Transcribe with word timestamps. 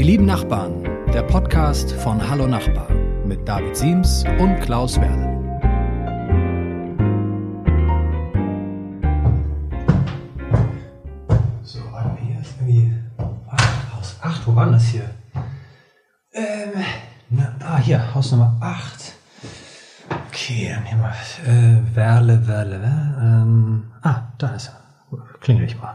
Die 0.00 0.06
lieben 0.06 0.24
Nachbarn, 0.24 0.82
der 1.12 1.22
Podcast 1.24 1.92
von 1.92 2.26
Hallo 2.26 2.46
Nachbar 2.46 2.90
mit 3.26 3.46
David 3.46 3.76
Siems 3.76 4.24
und 4.38 4.58
Klaus 4.60 4.98
Werle. 4.98 5.28
So, 11.62 11.80
warte 11.92 12.08
mal, 12.08 12.16
hier 12.16 12.40
ist 12.40 12.54
irgendwie 12.58 12.94
Haus 13.94 14.16
8. 14.22 14.46
Wo 14.46 14.56
war 14.56 14.64
denn 14.64 14.72
das 14.72 14.84
hier? 14.84 15.10
Ähm, 16.32 16.82
na, 17.28 17.54
ah, 17.62 17.76
hier, 17.76 18.14
Haus 18.14 18.32
Nummer 18.32 18.56
8. 18.58 19.12
Okay, 20.28 20.70
dann 20.74 20.84
nehmen 20.84 21.02
wir 21.02 21.52
äh, 21.52 21.94
Werle, 21.94 22.46
Werle, 22.46 22.80
Werle. 22.80 23.18
Ähm, 23.20 23.92
ah, 24.00 24.22
da 24.38 24.48
ist 24.54 24.68
er. 24.68 24.80
Klingel 25.40 25.66
ich 25.66 25.78
mal. 25.78 25.94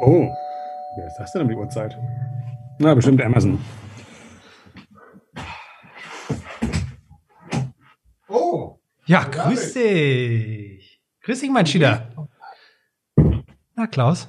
Oh, 0.00 0.28
wer 0.96 1.06
ist 1.06 1.16
das 1.18 1.32
denn 1.32 1.42
um 1.42 1.48
die 1.48 1.54
Uhrzeit? 1.54 1.96
Na, 2.78 2.94
bestimmt 2.94 3.22
Amazon. 3.22 3.58
Oh, 8.28 8.78
Ja, 9.06 9.24
grüß 9.24 9.74
dich. 9.74 11.00
Grüß 11.22 11.40
dich, 11.40 11.50
mein 11.50 11.66
Schieder. 11.66 12.08
Na, 13.76 13.86
Klaus? 13.86 14.28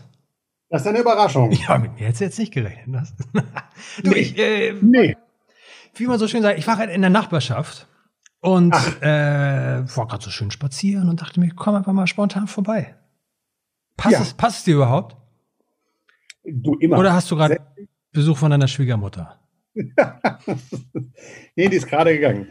das 0.70 0.82
ist 0.82 0.88
eine 0.88 1.00
Überraschung. 1.00 1.52
Ja, 1.52 1.78
mit 1.78 1.94
mir 1.94 2.02
hättest 2.08 2.22
du 2.22 2.26
jetzt 2.26 2.40
nicht 2.40 2.54
gerechnet. 2.54 2.88
Das. 2.96 3.14
du, 4.04 4.10
Nee. 4.10 4.16
ich, 4.18 4.38
äh, 4.38 4.74
Nee, 4.82 5.16
wie 5.96 6.08
man 6.08 6.20
so 6.20 6.28
schön 6.28 6.42
sagt, 6.42 6.60
ich 6.60 6.68
war 6.68 6.78
halt 6.78 6.90
in 6.92 7.02
der 7.02 7.10
Nachbarschaft 7.10 7.88
und 8.42 8.74
äh, 9.02 9.08
war 9.96 10.08
gerade 10.08 10.24
so 10.24 10.30
schön 10.32 10.52
spazieren 10.52 11.08
und 11.10 11.22
dachte 11.22 11.40
mir, 11.40 11.50
komm 11.56 11.76
einfach 11.76 11.94
mal 11.94 12.08
spontan 12.08 12.48
vorbei. 12.48 12.96
Passt, 13.96 14.14
Ja. 14.14 14.22
es, 14.22 14.34
passt 14.34 14.58
es 14.60 14.64
dir 14.66 14.76
überhaupt? 14.76 15.16
Du 16.48 16.76
immer. 16.76 16.98
Oder 17.00 17.14
hast 17.14 17.30
du 17.32 17.36
gerade 17.36 17.60
Besuch 18.12 18.38
von 18.38 18.52
deiner 18.52 18.68
Schwiegermutter? 18.68 19.40
nee, 21.56 21.70
die 21.70 21.76
ist 21.78 21.88
gerade 21.88 22.14
gegangen. 22.14 22.48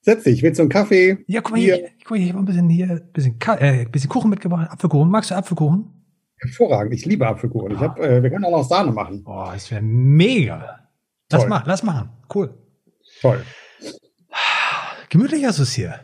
Setz 0.00 0.24
dich, 0.24 0.42
willst 0.42 0.58
du 0.58 0.64
einen 0.64 0.70
Kaffee? 0.70 1.18
Ja, 1.26 1.40
guck 1.40 1.52
mal 1.52 1.60
Hier. 1.60 1.76
hier, 1.76 1.88
guck 2.02 2.10
mal 2.10 2.16
hier, 2.18 2.26
ich 2.26 2.32
habe 2.32 2.42
ein 2.42 2.44
bisschen 2.46 2.68
hier, 2.68 2.90
ein 2.90 3.12
bisschen, 3.12 3.38
äh, 3.58 3.86
bisschen 3.86 4.10
Kuchen 4.10 4.28
mitgebracht, 4.30 4.70
Apfelkuchen. 4.70 5.08
Magst 5.08 5.30
du 5.30 5.34
Apfelkuchen? 5.34 5.90
Hervorragend, 6.36 6.92
ich 6.92 7.06
liebe 7.06 7.26
Apfelkuchen. 7.26 7.70
Ich 7.72 7.78
hab, 7.78 7.98
äh, 7.98 8.22
wir 8.22 8.28
können 8.30 8.44
auch 8.44 8.50
noch 8.50 8.64
Sahne 8.64 8.92
machen. 8.92 9.22
Boah, 9.24 9.52
das 9.54 9.70
wäre 9.70 9.80
mega. 9.82 10.80
Lass 11.30 11.40
Toll. 11.42 11.48
machen, 11.48 11.64
lass 11.66 11.82
machen. 11.82 12.10
Cool. 12.34 12.54
Toll. 13.22 13.42
Gemütlich 15.08 15.44
hast 15.46 15.58
du 15.58 15.62
es 15.62 15.72
hier. 15.72 16.00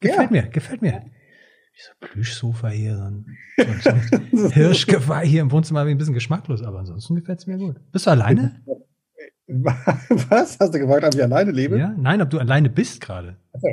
Gefällt 0.00 0.30
Ja. 0.30 0.42
mir, 0.42 0.48
gefällt 0.48 0.82
mir. 0.82 1.02
Ein 2.00 2.08
Plüschsofa 2.08 2.68
hier, 2.68 2.96
so 2.96 3.04
ein, 3.04 4.26
so 4.32 4.44
ein 4.46 4.50
Hirschgeweih 4.52 5.24
hier 5.26 5.42
im 5.42 5.50
Wohnzimmer, 5.52 5.82
ein 5.82 5.98
bisschen 5.98 6.14
geschmacklos, 6.14 6.62
aber 6.62 6.80
ansonsten 6.80 7.14
gefällt 7.14 7.38
es 7.38 7.46
mir 7.46 7.56
gut. 7.58 7.76
Bist 7.92 8.06
du 8.06 8.10
alleine? 8.10 8.60
Was? 9.46 10.58
Hast 10.60 10.74
du 10.74 10.78
gefragt, 10.78 11.04
ob 11.04 11.14
ich 11.14 11.22
alleine 11.22 11.52
lebe? 11.52 11.78
Ja? 11.78 11.94
Nein, 11.96 12.20
ob 12.20 12.30
du 12.30 12.38
alleine 12.38 12.68
bist 12.68 13.00
gerade. 13.00 13.36
Achso. 13.52 13.68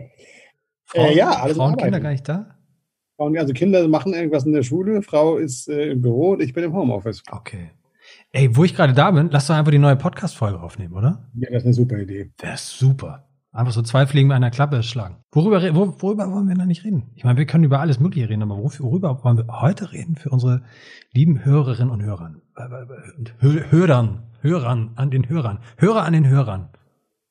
Frauen, 0.86 1.06
Äh, 1.10 1.16
ja, 1.18 1.30
alles 1.32 1.58
Frauen. 1.58 1.76
Kinder 1.76 2.00
gar 2.00 2.12
nicht 2.12 2.28
da? 2.30 2.56
Und 3.18 3.38
Also 3.38 3.54
Kinder 3.54 3.88
machen 3.88 4.14
irgendwas 4.14 4.46
in 4.46 4.54
der 4.54 4.64
Schule, 4.64 5.02
Frau 5.02 5.38
ist 5.38 5.68
äh, 5.68 5.92
im 5.92 6.02
Büro 6.02 6.32
und 6.32 6.42
ich 6.42 6.54
bin 6.54 6.64
im 6.64 6.74
Homeoffice. 6.74 7.24
Okay. 7.32 7.72
Ey, 8.32 8.56
wo 8.56 8.64
ich 8.64 8.76
gerade 8.76 8.94
da 8.94 9.10
bin, 9.12 9.30
lass 9.32 9.48
doch 9.48 9.56
einfach 9.56 9.72
die 9.72 9.78
neue 9.80 9.96
Podcast-Folge 9.96 10.60
aufnehmen, 10.60 10.94
oder? 10.94 11.28
Ja, 11.34 11.50
das 11.50 11.60
ist 11.60 11.66
eine 11.66 11.74
super 11.74 11.98
Idee. 11.98 12.32
Wäre 12.38 12.58
super. 12.58 13.28
Einfach 13.56 13.72
so 13.72 13.82
zwei 13.84 14.06
Fliegen 14.06 14.28
mit 14.28 14.36
einer 14.36 14.52
Klappe 14.52 14.84
schlagen. 14.84 15.16
Worüber, 15.32 15.62
wor- 15.74 16.02
worüber 16.02 16.30
wollen 16.30 16.50
wir 16.50 16.56
da 16.56 16.66
nicht 16.66 16.84
reden? 16.84 17.04
Ich 17.16 17.24
meine, 17.24 17.38
wir 17.38 17.46
können 17.46 17.64
über 17.64 17.80
alles 17.80 18.02
Mögliche 18.02 18.28
reden, 18.28 18.44
aber 18.44 18.58
worüber, 18.58 19.24
wollen 19.24 19.38
wir 19.38 19.62
heute 19.62 19.94
reden 19.94 20.18
für 20.18 20.30
unsere 20.30 20.64
lieben 21.14 21.46
Hörerinnen 21.46 21.90
und 21.90 22.04
Hörern? 22.04 22.42
Äh, 22.58 23.48
äh, 23.48 23.64
Hörern, 23.70 24.24
Hörern 24.42 24.92
an 24.96 25.10
den 25.10 25.30
Hörern, 25.30 25.60
Hörer 25.78 26.04
an 26.04 26.12
den 26.12 26.28
Hörern. 26.28 26.68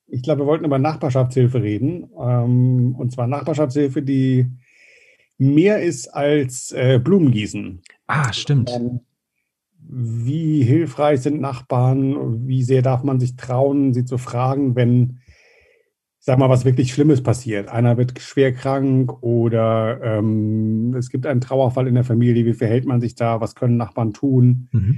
Ich 0.07 0.23
glaube, 0.23 0.41
wir 0.41 0.47
wollten 0.47 0.65
über 0.65 0.79
Nachbarschaftshilfe 0.79 1.61
reden. 1.61 2.09
Ähm, 2.19 2.95
und 2.95 3.11
zwar 3.11 3.27
Nachbarschaftshilfe, 3.27 4.01
die 4.01 4.47
mehr 5.37 5.83
ist 5.83 6.07
als 6.07 6.71
äh, 6.71 6.97
Blumengießen. 6.97 7.81
Ah, 8.07 8.33
stimmt. 8.33 8.71
Ähm, 8.71 9.01
wie 9.87 10.63
hilfreich 10.63 11.21
sind 11.21 11.39
Nachbarn? 11.39 12.47
Wie 12.47 12.63
sehr 12.63 12.81
darf 12.81 13.03
man 13.03 13.19
sich 13.19 13.35
trauen, 13.35 13.93
sie 13.93 14.05
zu 14.05 14.17
fragen, 14.17 14.75
wenn, 14.75 15.19
sag 16.25 16.39
mal, 16.39 16.49
was 16.49 16.65
wirklich 16.65 16.91
Schlimmes 16.91 17.21
passiert? 17.21 17.69
Einer 17.69 17.97
wird 17.97 18.19
schwer 18.19 18.51
krank 18.51 19.21
oder 19.21 20.01
ähm, 20.01 20.95
es 20.97 21.11
gibt 21.11 21.27
einen 21.27 21.39
Trauerfall 21.39 21.87
in 21.87 21.93
der 21.93 22.03
Familie. 22.03 22.45
Wie 22.45 22.53
verhält 22.53 22.85
man 22.85 22.99
sich 22.99 23.13
da? 23.13 23.41
Was 23.41 23.53
können 23.53 23.77
Nachbarn 23.77 24.11
tun? 24.11 24.67
Mhm. 24.71 24.97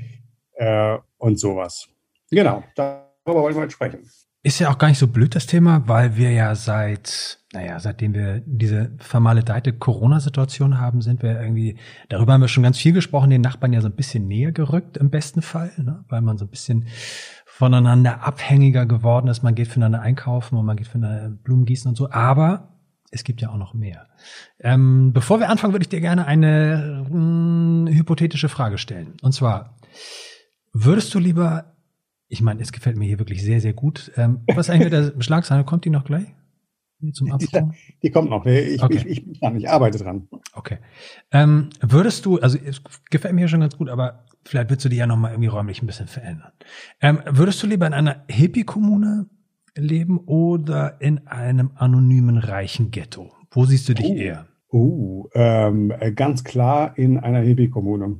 Äh, 0.54 0.98
und 1.18 1.38
sowas. 1.38 1.90
Genau, 2.32 2.64
darüber 2.76 3.42
wollen 3.44 3.56
wir 3.56 3.62
heute 3.62 3.74
sprechen. 3.74 4.10
Ist 4.42 4.60
ja 4.60 4.70
auch 4.70 4.78
gar 4.78 4.88
nicht 4.88 5.00
so 5.00 5.08
blöd, 5.08 5.36
das 5.36 5.48
Thema, 5.48 5.86
weil 5.88 6.16
wir 6.16 6.32
ja 6.32 6.56
seit, 6.56 7.40
naja, 7.52 7.78
seitdem 7.82 8.14
wir 8.14 8.42
diese 8.46 8.96
vermaledeite 9.00 9.74
Corona-Situation 9.74 10.80
haben, 10.80 11.02
sind 11.02 11.22
wir 11.24 11.42
irgendwie, 11.42 11.76
darüber 12.08 12.34
haben 12.34 12.42
wir 12.42 12.48
schon 12.48 12.64
ganz 12.64 12.78
viel 12.78 12.94
gesprochen, 12.94 13.32
den 13.32 13.42
Nachbarn 13.42 13.74
ja 13.74 13.82
so 13.82 13.90
ein 13.90 13.96
bisschen 13.96 14.28
näher 14.28 14.54
gerückt 14.54 14.96
im 14.96 15.09
besten 15.09 15.42
Fall, 15.42 15.72
ne? 15.78 16.06
weil 16.08 16.22
man 16.22 16.38
so 16.38 16.46
ein 16.46 16.50
bisschen 16.50 16.88
voneinander 17.57 18.25
abhängiger 18.25 18.85
geworden 18.85 19.28
ist. 19.28 19.44
Man 19.44 19.56
geht 19.56 19.68
füreinander 19.68 20.01
einkaufen 20.01 20.57
und 20.57 20.66
man 20.66 20.78
geht 20.78 20.88
füreinander 20.88 21.29
Blumen 21.29 21.66
gießen 21.66 21.90
und 21.90 21.95
so. 21.95 22.12
Aber 22.12 22.69
es 23.12 23.23
gibt 23.23 23.41
ja 23.41 23.50
auch 23.50 23.57
noch 23.57 23.73
mehr. 23.73 24.07
Ähm, 24.59 25.12
bevor 25.13 25.40
wir 25.40 25.50
anfangen, 25.50 25.73
würde 25.73 25.84
ich 25.84 25.90
dir 25.90 26.01
gerne 26.01 26.25
eine 26.25 27.06
mh, 27.09 27.91
hypothetische 27.91 28.50
Frage 28.50 28.78
stellen. 28.78 29.13
Und 29.22 29.34
zwar, 29.34 29.78
würdest 30.73 31.13
du 31.13 31.19
lieber 31.19 31.73
ich 32.29 32.41
meine, 32.41 32.62
es 32.62 32.72
gefällt 32.72 32.97
mir 32.97 33.06
hier 33.06 33.19
wirklich 33.19 33.41
sehr, 33.41 33.62
sehr 33.62 33.73
gut. 33.73 34.12
Ähm, 34.17 34.41
was 34.53 34.69
eigentlich 34.69 34.91
mit 34.91 34.94
der 34.94 35.22
Schlagsahne? 35.22 35.63
Kommt 35.63 35.85
die 35.85 35.90
noch 35.90 36.03
gleich? 36.03 36.28
Zum 37.13 37.31
Absprung? 37.31 37.74
Die 38.02 38.12
kommt 38.12 38.30
noch. 38.30 38.46
Ich, 38.46 38.81
Okay. 38.81 39.03
ich, 39.06 39.28
ich 39.28 39.40
dran, 39.40 39.56
ich 39.58 39.69
arbeite 39.69 39.97
dran. 40.00 40.28
Okay. 40.53 40.78
Ähm, 41.31 41.69
würdest 41.81 42.25
du, 42.25 42.40
also 42.40 42.58
es 42.58 42.81
gefällt 43.09 43.34
mir 43.35 43.47
schon 43.47 43.59
ganz 43.62 43.78
gut, 43.78 43.90
aber 43.90 44.25
vielleicht 44.46 44.69
würdest 44.69 44.85
du 44.85 44.90
die 44.90 44.96
ja 44.97 45.08
nochmal 45.08 45.31
irgendwie 45.31 45.47
räumlich 45.50 45.81
ein 45.81 45.88
bisschen 45.88 46.08
verändern. 46.08 46.52
Ähm, 47.02 47.19
würdest 47.30 47.62
du 47.62 47.68
lieber 47.68 47.85
in 47.88 47.94
einer 47.94 48.24
Hippie-Kommune 48.30 49.28
leben 49.75 50.18
oder 50.19 51.00
in 51.02 51.28
einem 51.28 51.72
anonymen 51.75 52.38
reichen 52.38 52.90
Ghetto? 52.91 53.31
Wo 53.52 53.66
siehst 53.66 53.88
du 53.90 53.94
dich 53.94 54.08
Oh. 54.08 54.16
eher? 54.16 54.47
Uh, 54.74 55.29
ähm, 55.34 55.91
äh, 55.97 56.12
ganz 56.12 56.44
klar 56.44 56.97
in 56.97 57.18
einer 57.18 57.40
Hippie-Kommune. 57.40 58.19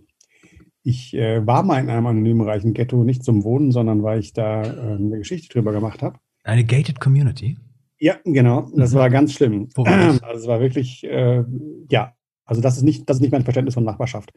Ich 0.84 1.14
äh, 1.14 1.46
war 1.46 1.64
mal 1.64 1.82
in 1.82 1.90
einem 1.90 2.06
anonymen 2.06 2.48
reichen 2.48 2.74
Ghetto, 2.74 3.04
nicht 3.04 3.24
zum 3.26 3.44
Wohnen, 3.44 3.72
sondern 3.74 4.04
weil 4.04 4.20
ich 4.20 4.32
da 4.32 4.64
ähm, 4.64 5.08
eine 5.08 5.18
Geschichte 5.18 5.50
drüber 5.52 5.74
gemacht 5.74 6.02
habe. 6.02 6.20
Eine 6.46 6.64
gated 6.64 7.02
Community? 7.02 7.58
Ja, 8.00 8.16
genau. 8.24 8.70
Das 8.76 8.94
Mhm. 8.94 8.98
war 8.98 9.10
ganz 9.10 9.34
schlimm. 9.34 9.70
Das? 9.76 10.22
Also 10.24 10.42
es 10.42 10.48
war 10.48 10.60
wirklich, 10.60 11.04
äh, 11.04 11.44
ja, 11.90 12.14
also 12.46 12.62
das 12.62 12.78
ist 12.78 12.84
nicht, 12.84 13.10
das 13.10 13.18
ist 13.18 13.22
nicht 13.22 13.32
mein 13.32 13.44
Verständnis 13.44 13.74
von 13.74 13.84
Nachbarschaft. 13.84 14.32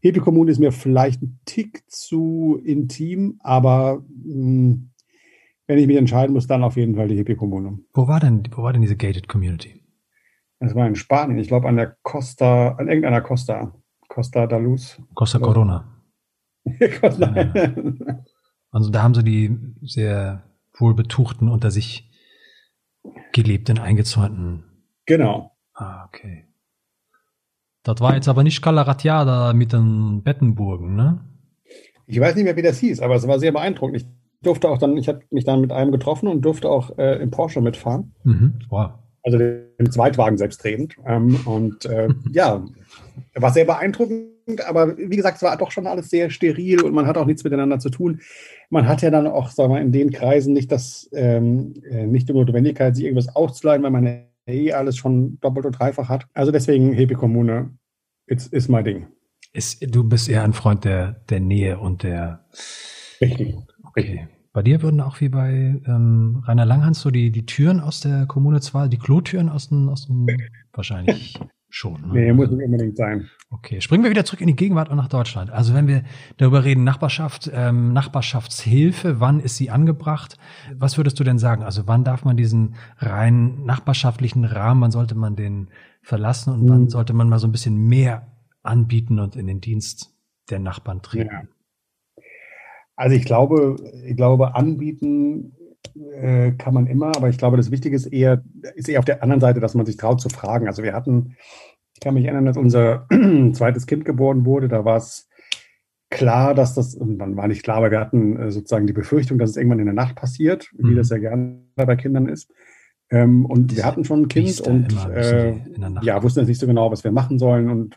Hippie-Kommune 0.00 0.50
ist 0.50 0.58
mir 0.58 0.72
vielleicht 0.72 1.22
ein 1.22 1.38
Tick 1.44 1.82
zu 1.90 2.60
intim, 2.64 3.38
aber 3.42 4.02
mh, 4.24 4.76
wenn 5.66 5.78
ich 5.78 5.86
mich 5.86 5.96
entscheiden 5.96 6.32
muss, 6.34 6.46
dann 6.46 6.62
auf 6.62 6.76
jeden 6.76 6.94
Fall 6.96 7.08
die 7.08 7.16
Hippie-Kommune. 7.16 7.78
Wo 7.92 8.06
war 8.08 8.20
denn, 8.20 8.42
wo 8.54 8.62
war 8.62 8.72
denn 8.72 8.82
diese 8.82 8.96
gated 8.96 9.28
Community? 9.28 9.82
Das 10.60 10.74
war 10.74 10.86
in 10.86 10.94
Spanien, 10.96 11.38
ich 11.38 11.48
glaube 11.48 11.68
an 11.68 11.76
der 11.76 11.96
Costa, 12.02 12.72
an 12.76 12.88
irgendeiner 12.88 13.20
Costa, 13.20 13.74
Costa 14.08 14.46
da 14.46 14.56
Luz. 14.58 15.00
Costa. 15.14 15.38
Corona. 15.38 15.92
Costa. 17.00 17.44
Also 18.70 18.90
da 18.90 19.02
haben 19.02 19.14
sie 19.14 19.22
die 19.24 19.56
sehr 19.82 20.44
wohlbetuchten 20.78 21.48
unter 21.48 21.70
sich 21.70 22.05
gelebten, 23.32 23.78
eingezäunten. 23.78 24.64
genau. 25.06 25.52
Ah, 25.74 26.06
okay. 26.06 26.46
Das 27.82 28.00
war 28.00 28.14
jetzt 28.14 28.28
aber 28.28 28.42
nicht 28.42 28.62
Calaratiada 28.62 29.52
mit 29.52 29.72
den 29.72 30.22
Bettenburgen, 30.22 30.96
ne? 30.96 31.20
Ich 32.06 32.18
weiß 32.18 32.34
nicht 32.34 32.44
mehr, 32.44 32.56
wie 32.56 32.62
das 32.62 32.78
hieß, 32.78 33.00
aber 33.00 33.14
es 33.14 33.28
war 33.28 33.38
sehr 33.38 33.52
beeindruckend. 33.52 33.98
Ich 33.98 34.06
durfte 34.42 34.68
auch 34.68 34.78
dann, 34.78 34.96
ich 34.96 35.08
habe 35.08 35.20
mich 35.30 35.44
dann 35.44 35.60
mit 35.60 35.72
einem 35.72 35.92
getroffen 35.92 36.28
und 36.28 36.40
durfte 36.42 36.68
auch 36.68 36.96
äh, 36.98 37.20
im 37.22 37.30
Porsche 37.30 37.60
mitfahren. 37.60 38.14
Mhm. 38.24 38.58
Wow. 38.70 38.92
Also 39.26 39.38
den 39.38 39.90
Zweitwagen 39.90 40.38
selbstredend. 40.38 40.94
Ähm, 41.04 41.40
und 41.46 41.84
äh, 41.84 42.08
ja, 42.32 42.64
war 43.34 43.52
sehr 43.52 43.64
beeindruckend, 43.64 44.64
aber 44.68 44.96
wie 44.96 45.16
gesagt, 45.16 45.38
es 45.38 45.42
war 45.42 45.56
doch 45.56 45.72
schon 45.72 45.88
alles 45.88 46.10
sehr 46.10 46.30
steril 46.30 46.84
und 46.84 46.94
man 46.94 47.08
hat 47.08 47.18
auch 47.18 47.26
nichts 47.26 47.42
miteinander 47.42 47.80
zu 47.80 47.90
tun. 47.90 48.20
Man 48.70 48.86
hat 48.86 49.02
ja 49.02 49.10
dann 49.10 49.26
auch, 49.26 49.50
sagen 49.50 49.72
wir, 49.72 49.80
in 49.80 49.90
den 49.90 50.12
Kreisen 50.12 50.52
nicht 50.52 50.70
das, 50.70 51.10
ähm, 51.12 51.74
äh, 51.90 52.06
nicht 52.06 52.28
die 52.28 52.34
Notwendigkeit, 52.34 52.94
sich 52.94 53.04
irgendwas 53.04 53.34
auszuleihen, 53.34 53.82
weil 53.82 53.90
man 53.90 54.26
eh 54.46 54.72
alles 54.72 54.96
schon 54.96 55.40
doppelt 55.40 55.66
und 55.66 55.76
dreifach 55.76 56.08
hat. 56.08 56.28
Also 56.32 56.52
deswegen 56.52 56.92
Hepe-Kommune 56.92 57.76
ist, 58.26 58.52
ist 58.52 58.68
mein 58.68 58.84
Ding. 58.84 59.08
Ist, 59.52 59.84
du 59.92 60.04
bist 60.04 60.28
eher 60.28 60.44
ein 60.44 60.52
Freund 60.52 60.84
der, 60.84 61.24
der 61.30 61.40
Nähe 61.40 61.80
und 61.80 62.04
der. 62.04 62.46
Richtig. 63.20 63.56
Okay. 63.82 64.28
Bei 64.56 64.62
dir 64.62 64.80
würden 64.80 65.02
auch 65.02 65.20
wie 65.20 65.28
bei 65.28 65.82
ähm, 65.86 66.42
Rainer 66.46 66.64
Langhans 66.64 67.02
so 67.02 67.10
die, 67.10 67.30
die 67.30 67.44
Türen 67.44 67.78
aus 67.78 68.00
der 68.00 68.24
Kommune 68.24 68.62
zwar, 68.62 68.88
die 68.88 68.96
Klotüren 68.96 69.50
aus 69.50 69.68
dem, 69.68 69.90
aus 69.90 70.06
dem 70.06 70.26
wahrscheinlich 70.72 71.38
schon. 71.68 72.00
Ne? 72.00 72.14
Nee, 72.14 72.32
muss 72.32 72.50
nicht 72.50 72.64
unbedingt 72.64 72.96
sein. 72.96 73.28
Okay, 73.50 73.82
springen 73.82 74.02
wir 74.02 74.08
wieder 74.08 74.24
zurück 74.24 74.40
in 74.40 74.46
die 74.46 74.56
Gegenwart 74.56 74.88
und 74.88 74.96
nach 74.96 75.10
Deutschland. 75.10 75.50
Also 75.50 75.74
wenn 75.74 75.86
wir 75.86 76.04
darüber 76.38 76.64
reden, 76.64 76.84
Nachbarschaft, 76.84 77.50
ähm, 77.52 77.92
Nachbarschaftshilfe, 77.92 79.20
wann 79.20 79.40
ist 79.40 79.56
sie 79.58 79.68
angebracht? 79.68 80.38
Was 80.74 80.96
würdest 80.96 81.20
du 81.20 81.24
denn 81.24 81.38
sagen? 81.38 81.62
Also 81.62 81.86
wann 81.86 82.02
darf 82.02 82.24
man 82.24 82.38
diesen 82.38 82.76
rein 82.96 83.62
nachbarschaftlichen 83.66 84.46
Rahmen, 84.46 84.80
wann 84.80 84.90
sollte 84.90 85.16
man 85.16 85.36
den 85.36 85.68
verlassen 86.00 86.54
und 86.54 86.62
mhm. 86.62 86.68
wann 86.70 86.88
sollte 86.88 87.12
man 87.12 87.28
mal 87.28 87.38
so 87.38 87.46
ein 87.46 87.52
bisschen 87.52 87.76
mehr 87.76 88.26
anbieten 88.62 89.18
und 89.18 89.36
in 89.36 89.48
den 89.48 89.60
Dienst 89.60 90.14
der 90.48 90.60
Nachbarn 90.60 91.02
treten? 91.02 91.30
Ja. 91.30 91.42
Also 92.96 93.14
ich 93.14 93.24
glaube, 93.24 93.76
ich 94.04 94.16
glaube, 94.16 94.54
anbieten 94.54 95.52
äh, 95.94 96.52
kann 96.52 96.74
man 96.74 96.86
immer, 96.86 97.14
aber 97.16 97.28
ich 97.28 97.38
glaube, 97.38 97.56
das 97.56 97.70
Wichtige 97.70 97.94
ist 97.94 98.06
eher, 98.06 98.42
ist 98.74 98.88
eher 98.88 98.98
auf 98.98 99.04
der 99.04 99.22
anderen 99.22 99.40
Seite, 99.40 99.60
dass 99.60 99.74
man 99.74 99.86
sich 99.86 99.96
traut 99.96 100.20
zu 100.20 100.28
fragen. 100.28 100.66
Also 100.66 100.82
wir 100.82 100.94
hatten, 100.94 101.36
ich 101.94 102.00
kann 102.00 102.14
mich 102.14 102.24
erinnern, 102.24 102.46
dass 102.46 102.56
unser 102.56 103.06
zweites 103.52 103.86
Kind 103.86 104.04
geboren 104.04 104.44
wurde, 104.44 104.68
da 104.68 104.84
war 104.84 104.96
es 104.96 105.28
klar, 106.10 106.54
dass 106.54 106.74
das, 106.74 106.98
dann 106.98 107.36
war 107.36 107.48
nicht 107.48 107.62
klar, 107.62 107.78
aber 107.78 107.90
wir 107.90 108.00
hatten 108.00 108.36
äh, 108.36 108.50
sozusagen 108.50 108.86
die 108.86 108.92
Befürchtung, 108.92 109.38
dass 109.38 109.50
es 109.50 109.56
irgendwann 109.56 109.80
in 109.80 109.86
der 109.86 109.94
Nacht 109.94 110.16
passiert, 110.16 110.70
mhm. 110.76 110.90
wie 110.90 110.94
das 110.94 111.10
ja 111.10 111.18
gerne 111.18 111.58
bei 111.74 111.96
Kindern 111.96 112.28
ist. 112.28 112.50
Ähm, 113.10 113.44
und 113.46 113.70
das 113.70 113.78
wir 113.78 113.84
hatten 113.84 114.04
schon 114.04 114.22
ein 114.22 114.28
Kind 114.28 114.60
und 114.60 114.88
äh, 115.14 115.54
ja, 116.02 116.22
wussten 116.22 116.40
jetzt 116.40 116.48
nicht 116.48 116.60
so 116.60 116.66
genau, 116.66 116.90
was 116.90 117.04
wir 117.04 117.12
machen 117.12 117.38
sollen. 117.38 117.70
Und 117.70 117.96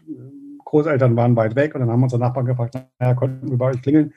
Großeltern 0.70 1.16
waren 1.16 1.36
weit 1.36 1.56
weg 1.56 1.74
und 1.74 1.82
dann 1.82 1.90
haben 1.90 2.04
unsere 2.04 2.20
Nachbarn 2.20 2.46
gefragt, 2.46 2.76
naja, 3.00 3.16
konnten 3.16 3.50
wir 3.50 3.58
bei 3.58 3.72
euch 3.72 3.82
klingeln? 3.82 4.14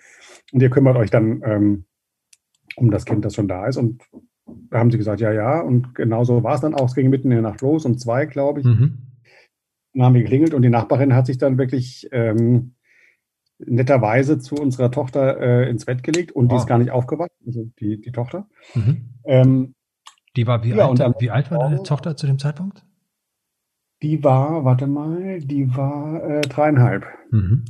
Und 0.52 0.62
ihr 0.62 0.68
kümmert 0.68 0.96
euch 0.96 1.10
dann 1.10 1.40
ähm, 1.46 1.84
um 2.76 2.90
das 2.90 3.06
Kind, 3.06 3.24
das 3.24 3.34
schon 3.34 3.48
da 3.48 3.66
ist. 3.66 3.78
Und 3.78 4.02
da 4.70 4.78
haben 4.78 4.90
sie 4.90 4.98
gesagt, 4.98 5.22
ja, 5.22 5.32
ja. 5.32 5.60
Und 5.60 5.94
genau 5.94 6.24
so 6.24 6.42
war 6.42 6.54
es 6.54 6.60
dann 6.60 6.74
auch. 6.74 6.88
Es 6.88 6.94
ging 6.94 7.08
mitten 7.08 7.30
in 7.30 7.42
der 7.42 7.50
Nacht 7.50 7.62
los, 7.62 7.86
um 7.86 7.96
zwei, 7.96 8.26
glaube 8.26 8.60
ich. 8.60 8.66
Mhm. 8.66 8.98
Dann 9.94 10.04
haben 10.04 10.14
wir 10.14 10.20
geklingelt 10.20 10.52
und 10.52 10.60
die 10.60 10.68
Nachbarin 10.68 11.14
hat 11.14 11.24
sich 11.24 11.38
dann 11.38 11.56
wirklich 11.56 12.08
ähm, 12.12 12.74
netterweise 13.58 14.38
zu 14.38 14.56
unserer 14.56 14.90
Tochter 14.90 15.40
äh, 15.40 15.70
ins 15.70 15.86
Bett 15.86 16.02
gelegt 16.02 16.32
und 16.32 16.46
oh. 16.46 16.48
die 16.50 16.56
ist 16.56 16.66
gar 16.66 16.78
nicht 16.78 16.90
aufgewacht, 16.90 17.30
also 17.46 17.64
die, 17.78 17.98
die 17.98 18.12
Tochter. 18.12 18.46
Mhm. 18.74 19.08
Ähm, 19.24 19.74
die 20.36 20.46
war 20.46 20.62
wie, 20.64 20.70
ja, 20.70 20.88
alt, 20.88 21.16
wie 21.18 21.30
alt 21.30 21.50
war 21.50 21.60
deine 21.60 21.82
Tochter 21.82 22.14
zu 22.16 22.26
dem 22.26 22.38
Zeitpunkt? 22.38 22.84
Die 24.02 24.22
war, 24.24 24.64
warte 24.64 24.86
mal, 24.86 25.38
die 25.40 25.74
war 25.76 26.22
äh, 26.24 26.40
dreieinhalb. 26.42 27.06
Mhm. 27.30 27.64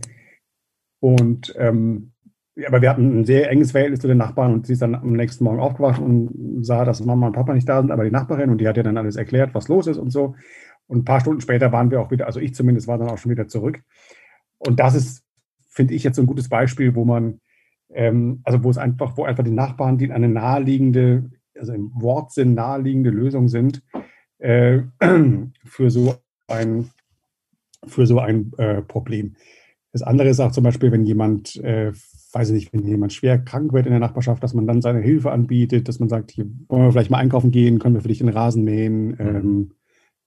Und 1.01 1.55
ähm, 1.59 2.13
ja, 2.55 2.69
aber 2.69 2.83
wir 2.83 2.91
hatten 2.91 3.21
ein 3.21 3.25
sehr 3.25 3.51
enges 3.51 3.73
Verhältnis 3.73 4.01
zu 4.01 4.09
den 4.09 4.19
Nachbarn 4.19 4.53
und 4.53 4.67
sie 4.67 4.75
ist 4.75 4.83
dann 4.83 4.95
am 4.95 5.13
nächsten 5.13 5.45
Morgen 5.45 5.61
aufgewacht 5.61 6.01
und 6.01 6.65
sah, 6.65 6.85
dass 6.85 7.05
Mama 7.05 7.27
und 7.27 7.33
Papa 7.33 7.55
nicht 7.55 7.69
da 7.69 7.81
sind, 7.81 7.91
aber 7.91 8.05
die 8.05 8.11
Nachbarin 8.11 8.51
und 8.51 8.59
die 8.61 8.69
hat 8.69 8.77
ja 8.77 8.83
dann 8.83 8.99
alles 8.99 9.17
erklärt, 9.17 9.55
was 9.55 9.69
los 9.69 9.87
ist 9.87 9.99
und 9.99 10.11
so. 10.11 10.35
Und 10.87 10.99
ein 10.99 11.05
paar 11.05 11.21
Stunden 11.21 11.41
später 11.41 11.73
waren 11.73 11.91
wir 11.91 12.01
auch 12.01 12.11
wieder, 12.11 12.27
also 12.27 12.41
ich 12.41 12.55
zumindest 12.55 12.89
war 12.89 12.99
dann 12.99 13.09
auch 13.09 13.19
schon 13.19 13.31
wieder 13.31 13.49
zurück. 13.49 13.81
Und 14.59 14.81
das 14.81 14.95
ist, 14.95 15.25
finde 15.71 15.95
ich, 15.95 16.05
jetzt 16.05 16.17
so 16.17 16.23
ein 16.23 16.27
gutes 16.27 16.49
Beispiel, 16.49 16.95
wo 16.95 17.05
man, 17.05 17.41
ähm, 17.91 18.41
also 18.45 18.63
wo 18.63 18.71
es 18.71 18.79
einfach, 18.79 19.17
wo 19.17 19.25
einfach 19.25 19.45
die 19.45 19.51
Nachbarn, 19.51 19.97
die 19.97 20.13
eine 20.13 20.29
naheliegende, 20.29 21.31
also 21.59 21.73
im 21.73 21.91
Wortsinn 21.95 22.55
naheliegende 22.55 23.11
Lösung 23.11 23.49
sind, 23.49 23.83
äh, 24.43 24.83
für 25.65 25.91
so 25.91 26.17
ein, 26.49 26.91
für 27.87 28.07
so 28.07 28.19
ein 28.19 28.53
äh, 28.59 28.83
Problem. 28.83 29.37
Das 29.93 30.03
andere 30.03 30.29
ist 30.29 30.41
auch 30.41 30.53
zum 30.53 30.65
Beispiel, 30.65 30.91
wenn 30.93 31.05
jemand 31.05 31.57
äh, 31.57 31.93
weiß 32.33 32.49
ich 32.51 32.55
nicht, 32.55 32.73
wenn 32.73 32.87
jemand 32.87 33.13
schwer 33.13 33.39
krank 33.39 33.73
wird 33.73 33.87
in 33.87 33.93
der 33.93 34.01
Nachbarschaft, 34.01 34.43
dass 34.43 34.55
man 34.55 34.67
dann 34.67 34.81
seine 34.81 35.01
Hilfe 35.01 35.31
anbietet, 35.31 35.89
dass 35.89 36.01
man 36.01 36.09
sagt, 36.09 36.31
hier 36.31 36.47
wollen 36.69 36.85
wir 36.85 36.93
vielleicht 36.93 37.11
mal 37.11 37.19
einkaufen 37.19 37.51
gehen, 37.51 37.79
können 37.79 37.95
wir 37.95 38.01
für 38.01 38.09
dich 38.09 38.19
den 38.19 38.29
Rasen 38.29 38.65
mähen, 38.65 39.09
mhm. 39.09 39.17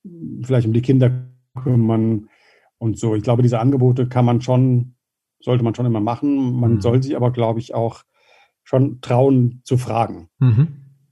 ähm, 0.04 0.44
vielleicht 0.44 0.68
um 0.68 0.74
die 0.74 0.82
Kinder 0.82 1.28
kümmern 1.62 2.30
und 2.78 3.00
so. 3.00 3.16
Ich 3.16 3.24
glaube, 3.24 3.42
diese 3.42 3.60
Angebote 3.60 4.08
kann 4.08 4.26
man 4.26 4.42
schon, 4.42 4.96
sollte 5.40 5.64
man 5.64 5.74
schon 5.74 5.86
immer 5.86 6.00
machen. 6.00 6.60
Man 6.60 6.76
mhm. 6.76 6.82
soll 6.82 7.02
sich 7.02 7.16
aber, 7.16 7.32
glaube 7.32 7.60
ich, 7.60 7.74
auch 7.74 8.04
schon 8.64 9.02
trauen 9.02 9.62
zu 9.64 9.78
fragen, 9.78 10.30
mhm. 10.40 10.68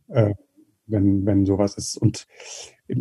äh, 0.09 0.33
wenn, 0.85 1.25
wenn 1.25 1.45
sowas 1.45 1.75
ist. 1.75 1.97
Und 1.97 2.27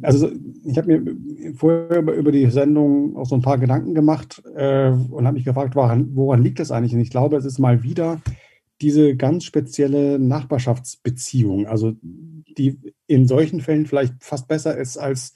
also 0.03 0.31
ich 0.65 0.79
habe 0.79 0.99
mir 0.99 1.55
vorher 1.55 2.01
über 2.01 2.33
die 2.33 2.47
Sendung 2.51 3.17
auch 3.17 3.27
so 3.27 3.35
ein 3.35 3.43
paar 3.43 3.59
Gedanken 3.59 3.95
gemacht 3.95 4.43
äh, 4.55 4.91
und 4.91 5.27
habe 5.27 5.35
mich 5.35 5.45
gefragt, 5.45 5.75
woran, 5.75 6.15
woran 6.15 6.43
liegt 6.43 6.61
das 6.61 6.71
eigentlich? 6.71 6.95
Und 6.95 7.01
ich 7.01 7.11
glaube, 7.11 7.37
es 7.37 7.45
ist 7.45 7.59
mal 7.59 7.83
wieder 7.83 8.21
diese 8.81 9.17
ganz 9.17 9.45
spezielle 9.45 10.19
Nachbarschaftsbeziehung, 10.19 11.67
also 11.67 11.93
die 12.03 12.79
in 13.07 13.29
solchen 13.29 13.61
Fällen 13.61 13.87
vielleicht 13.87 14.15
fast 14.21 14.49
besser 14.49 14.77
ist 14.77 14.99
als 14.99 15.35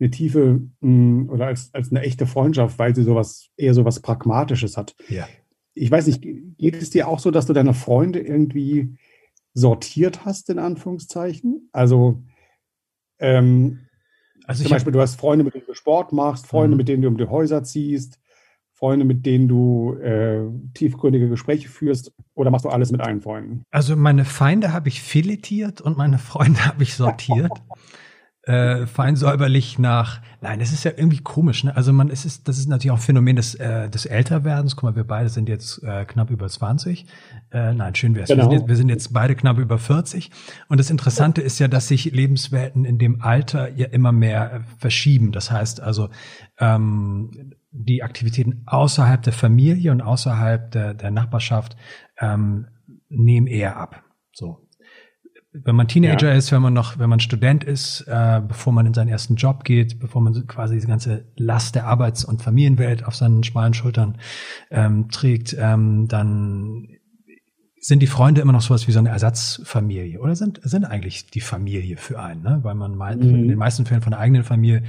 eine 0.00 0.10
tiefe 0.10 0.60
mh, 0.80 0.80
hm, 0.80 1.30
oder 1.30 1.46
als, 1.46 1.70
als 1.72 1.90
eine 1.90 2.02
echte 2.02 2.26
Freundschaft, 2.26 2.78
weil 2.78 2.94
sie 2.94 3.04
sowas 3.04 3.50
eher 3.56 3.74
sowas 3.74 4.00
Pragmatisches 4.00 4.76
hat. 4.76 4.96
Ja. 5.08 5.28
Ich 5.74 5.90
weiß 5.90 6.06
nicht, 6.06 6.22
geht 6.22 6.82
es 6.82 6.90
dir 6.90 7.06
auch 7.06 7.20
so, 7.20 7.30
dass 7.30 7.46
du 7.46 7.52
deine 7.52 7.74
Freunde 7.74 8.20
irgendwie 8.20 8.96
sortiert 9.54 10.24
hast, 10.24 10.50
in 10.50 10.58
Anführungszeichen? 10.58 11.68
Also 11.72 12.22
ähm, 13.18 13.80
also 14.50 14.64
Zum 14.64 14.72
Beispiel, 14.72 14.92
du 14.92 15.00
hast 15.00 15.14
Freunde, 15.14 15.44
mit 15.44 15.54
denen 15.54 15.64
du 15.64 15.74
Sport 15.74 16.12
machst, 16.12 16.44
Freunde, 16.48 16.74
mhm. 16.74 16.78
mit 16.78 16.88
denen 16.88 17.02
du 17.02 17.08
um 17.08 17.16
die 17.16 17.28
Häuser 17.28 17.62
ziehst, 17.62 18.18
Freunde, 18.72 19.04
mit 19.04 19.24
denen 19.24 19.46
du 19.46 19.94
äh, 19.94 20.40
tiefgründige 20.74 21.28
Gespräche 21.28 21.68
führst, 21.68 22.12
oder 22.34 22.50
machst 22.50 22.64
du 22.64 22.68
alles 22.68 22.90
mit 22.90 23.00
allen 23.00 23.20
Freunden? 23.20 23.62
Also 23.70 23.94
meine 23.94 24.24
Feinde 24.24 24.72
habe 24.72 24.88
ich 24.88 25.02
filetiert 25.02 25.80
und 25.80 25.96
meine 25.96 26.18
Freunde 26.18 26.66
habe 26.66 26.82
ich 26.82 26.96
sortiert. 26.96 27.52
äh, 28.42 28.86
fein 28.86 29.16
säuberlich 29.16 29.78
nach. 29.78 30.20
Nein, 30.40 30.60
es 30.60 30.72
ist 30.72 30.84
ja 30.84 30.92
irgendwie 30.96 31.20
komisch. 31.20 31.64
Ne? 31.64 31.76
Also 31.76 31.92
man, 31.92 32.08
es 32.08 32.24
ist, 32.24 32.48
das 32.48 32.58
ist 32.58 32.68
natürlich 32.68 32.90
auch 32.90 32.96
ein 32.96 33.02
Phänomen 33.02 33.36
des, 33.36 33.54
äh, 33.54 33.90
des 33.90 34.06
Älterwerdens. 34.06 34.76
Guck 34.76 34.84
mal, 34.84 34.96
wir 34.96 35.04
beide 35.04 35.28
sind 35.28 35.48
jetzt 35.48 35.82
äh, 35.82 36.06
knapp 36.06 36.30
über 36.30 36.48
20. 36.48 37.06
Äh, 37.50 37.74
nein, 37.74 37.94
schön 37.94 38.14
wär's. 38.14 38.28
Genau. 38.28 38.44
Wir, 38.44 38.50
sind 38.50 38.52
jetzt, 38.52 38.68
wir 38.68 38.76
sind 38.76 38.88
jetzt 38.88 39.12
beide 39.12 39.34
knapp 39.34 39.58
über 39.58 39.78
40. 39.78 40.30
Und 40.68 40.80
das 40.80 40.90
Interessante 40.90 41.42
ist 41.42 41.58
ja, 41.58 41.68
dass 41.68 41.88
sich 41.88 42.06
Lebenswelten 42.12 42.84
in 42.84 42.98
dem 42.98 43.20
Alter 43.20 43.70
ja 43.74 43.88
immer 43.88 44.12
mehr 44.12 44.52
äh, 44.52 44.60
verschieben. 44.78 45.32
Das 45.32 45.50
heißt 45.50 45.82
also, 45.82 46.08
ähm, 46.58 47.52
die 47.72 48.02
Aktivitäten 48.02 48.62
außerhalb 48.66 49.22
der 49.22 49.32
Familie 49.32 49.92
und 49.92 50.00
außerhalb 50.00 50.70
der, 50.70 50.94
der 50.94 51.10
Nachbarschaft 51.10 51.76
ähm, 52.18 52.66
nehmen 53.08 53.46
eher 53.46 53.76
ab. 53.76 54.02
So, 54.32 54.66
wenn 55.52 55.74
man 55.74 55.88
Teenager 55.88 56.28
ja. 56.28 56.34
ist, 56.34 56.52
wenn 56.52 56.62
man 56.62 56.72
noch, 56.72 56.98
wenn 56.98 57.10
man 57.10 57.18
Student 57.18 57.64
ist, 57.64 58.02
äh, 58.06 58.40
bevor 58.46 58.72
man 58.72 58.86
in 58.86 58.94
seinen 58.94 59.08
ersten 59.08 59.34
Job 59.34 59.64
geht, 59.64 59.98
bevor 59.98 60.22
man 60.22 60.46
quasi 60.46 60.74
diese 60.74 60.86
ganze 60.86 61.24
Last 61.36 61.74
der 61.74 61.86
Arbeits- 61.86 62.24
und 62.24 62.40
Familienwelt 62.40 63.04
auf 63.04 63.16
seinen 63.16 63.42
schmalen 63.42 63.74
Schultern 63.74 64.18
ähm, 64.70 65.08
trägt, 65.08 65.56
ähm, 65.58 66.06
dann 66.06 66.88
sind 67.80 68.00
die 68.00 68.06
Freunde 68.06 68.42
immer 68.42 68.52
noch 68.52 68.60
sowas 68.60 68.86
wie 68.86 68.92
so 68.92 68.98
eine 68.98 69.08
Ersatzfamilie 69.08 70.20
oder 70.20 70.36
sind, 70.36 70.60
sind 70.62 70.84
eigentlich 70.84 71.30
die 71.30 71.40
Familie 71.40 71.96
für 71.96 72.20
einen, 72.20 72.42
ne? 72.42 72.60
weil 72.62 72.74
man 72.74 72.94
mhm. 72.94 73.22
in 73.22 73.48
den 73.48 73.58
meisten 73.58 73.86
Fällen 73.86 74.02
von 74.02 74.12
der 74.12 74.20
eigenen 74.20 74.44
Familie 74.44 74.84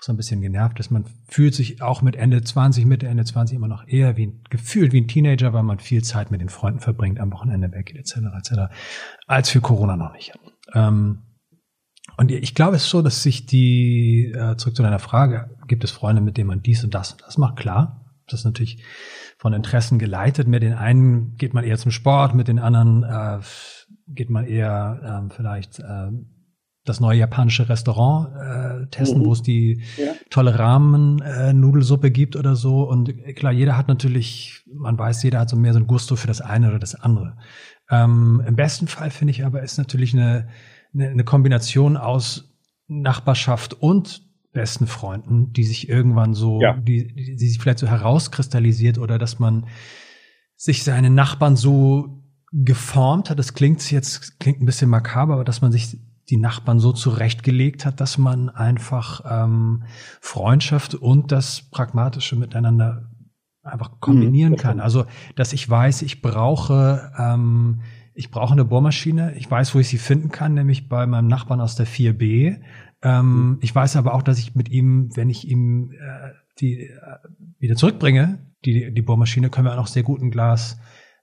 so 0.00 0.12
ein 0.12 0.16
bisschen 0.16 0.40
genervt 0.40 0.78
ist. 0.78 0.90
Man 0.90 1.04
fühlt 1.28 1.54
sich 1.54 1.82
auch 1.82 2.02
mit 2.02 2.16
Ende 2.16 2.42
20, 2.42 2.86
Mitte, 2.86 3.08
Ende 3.08 3.24
20 3.24 3.56
immer 3.56 3.68
noch 3.68 3.86
eher 3.86 4.16
wie 4.16 4.40
gefühlt 4.48 4.92
wie 4.92 5.00
ein 5.00 5.08
Teenager, 5.08 5.52
weil 5.52 5.64
man 5.64 5.80
viel 5.80 6.02
Zeit 6.02 6.30
mit 6.30 6.40
den 6.40 6.48
Freunden 6.48 6.80
verbringt, 6.80 7.18
am 7.18 7.32
Wochenende 7.32 7.72
weg, 7.72 7.94
etc., 7.94 8.18
etc., 8.36 8.72
als 9.26 9.50
für 9.50 9.60
Corona 9.60 9.96
noch 9.96 10.12
nicht. 10.12 10.32
Ähm, 10.74 11.22
und 12.16 12.30
ich 12.30 12.54
glaube, 12.54 12.76
es 12.76 12.84
ist 12.84 12.90
so, 12.90 13.02
dass 13.02 13.22
sich 13.22 13.46
die, 13.46 14.32
äh, 14.34 14.56
zurück 14.56 14.76
zu 14.76 14.82
deiner 14.82 14.98
Frage, 14.98 15.56
gibt 15.66 15.84
es 15.84 15.90
Freunde, 15.90 16.20
mit 16.20 16.36
denen 16.36 16.48
man 16.48 16.62
dies 16.62 16.82
und 16.84 16.94
das 16.94 17.12
und 17.12 17.22
das 17.22 17.38
macht? 17.38 17.56
Klar. 17.56 18.04
Das 18.26 18.40
ist 18.40 18.44
natürlich 18.44 18.84
von 19.38 19.54
Interessen 19.54 19.98
geleitet. 19.98 20.48
Mit 20.48 20.62
den 20.62 20.74
einen 20.74 21.36
geht 21.36 21.54
man 21.54 21.64
eher 21.64 21.78
zum 21.78 21.92
Sport, 21.92 22.34
mit 22.34 22.48
den 22.48 22.58
anderen 22.58 23.04
äh, 23.04 23.40
geht 24.08 24.30
man 24.30 24.44
eher 24.44 25.24
äh, 25.30 25.34
vielleicht 25.34 25.78
äh, 25.78 26.10
das 26.88 27.00
neue 27.00 27.18
japanische 27.18 27.68
Restaurant 27.68 28.28
äh, 28.34 28.86
testen, 28.90 29.20
mhm. 29.20 29.26
wo 29.26 29.32
es 29.32 29.42
die 29.42 29.82
ja. 29.96 30.12
tolle 30.30 30.58
Ramen-Nudelsuppe 30.58 32.08
äh, 32.08 32.10
gibt 32.10 32.36
oder 32.36 32.56
so. 32.56 32.82
Und 32.82 33.14
klar, 33.36 33.52
jeder 33.52 33.76
hat 33.76 33.88
natürlich, 33.88 34.64
man 34.72 34.98
weiß, 34.98 35.22
jeder 35.22 35.40
hat 35.40 35.50
so 35.50 35.56
mehr 35.56 35.72
so 35.72 35.80
ein 35.80 35.86
Gusto 35.86 36.16
für 36.16 36.26
das 36.26 36.40
eine 36.40 36.68
oder 36.68 36.78
das 36.78 36.94
andere. 36.94 37.36
Ähm, 37.90 38.42
Im 38.46 38.56
besten 38.56 38.88
Fall 38.88 39.10
finde 39.10 39.30
ich 39.32 39.44
aber, 39.44 39.62
ist 39.62 39.78
natürlich 39.78 40.14
eine, 40.14 40.48
eine, 40.94 41.08
eine 41.08 41.24
Kombination 41.24 41.96
aus 41.96 42.52
Nachbarschaft 42.86 43.74
und 43.74 44.22
besten 44.52 44.86
Freunden, 44.86 45.52
die 45.52 45.64
sich 45.64 45.88
irgendwann 45.88 46.34
so, 46.34 46.60
ja. 46.60 46.74
die, 46.74 47.06
die, 47.14 47.36
die 47.36 47.48
sich 47.48 47.60
vielleicht 47.60 47.78
so 47.78 47.86
herauskristallisiert 47.86 48.98
oder 48.98 49.18
dass 49.18 49.38
man 49.38 49.66
sich 50.56 50.82
seine 50.82 51.10
Nachbarn 51.10 51.54
so 51.54 52.24
geformt 52.52 53.30
hat. 53.30 53.38
Das 53.38 53.54
klingt 53.54 53.88
jetzt, 53.90 54.40
klingt 54.40 54.60
ein 54.60 54.66
bisschen 54.66 54.90
makaber, 54.90 55.34
aber 55.34 55.44
dass 55.44 55.60
man 55.60 55.70
sich 55.70 55.98
die 56.30 56.36
Nachbarn 56.36 56.78
so 56.78 56.92
zurechtgelegt 56.92 57.86
hat, 57.86 58.00
dass 58.00 58.18
man 58.18 58.50
einfach 58.50 59.22
ähm, 59.28 59.84
Freundschaft 60.20 60.94
und 60.94 61.32
das 61.32 61.62
Pragmatische 61.70 62.36
miteinander 62.36 63.10
einfach 63.62 64.00
kombinieren 64.00 64.52
mhm, 64.52 64.56
kann. 64.56 64.80
Also, 64.80 65.06
dass 65.36 65.52
ich 65.52 65.68
weiß, 65.68 66.02
ich 66.02 66.22
brauche, 66.22 67.12
ähm, 67.18 67.80
ich 68.14 68.30
brauche 68.30 68.52
eine 68.52 68.64
Bohrmaschine, 68.64 69.34
ich 69.36 69.50
weiß, 69.50 69.74
wo 69.74 69.78
ich 69.78 69.88
sie 69.88 69.98
finden 69.98 70.30
kann, 70.30 70.54
nämlich 70.54 70.88
bei 70.88 71.06
meinem 71.06 71.28
Nachbarn 71.28 71.60
aus 71.60 71.76
der 71.76 71.86
4b. 71.86 72.60
Ähm, 73.02 73.26
mhm. 73.26 73.58
Ich 73.60 73.74
weiß 73.74 73.96
aber 73.96 74.14
auch, 74.14 74.22
dass 74.22 74.38
ich 74.38 74.54
mit 74.54 74.68
ihm, 74.70 75.10
wenn 75.14 75.30
ich 75.30 75.48
ihm 75.48 75.92
äh, 75.92 76.32
die 76.60 76.88
äh, 76.88 76.98
wieder 77.58 77.76
zurückbringe, 77.76 78.38
die, 78.64 78.92
die 78.92 79.02
Bohrmaschine, 79.02 79.50
können 79.50 79.66
wir 79.66 79.72
auch 79.72 79.76
noch 79.76 79.86
sehr 79.86 80.02
gut 80.02 80.20
ein 80.20 80.30
Glas 80.30 80.78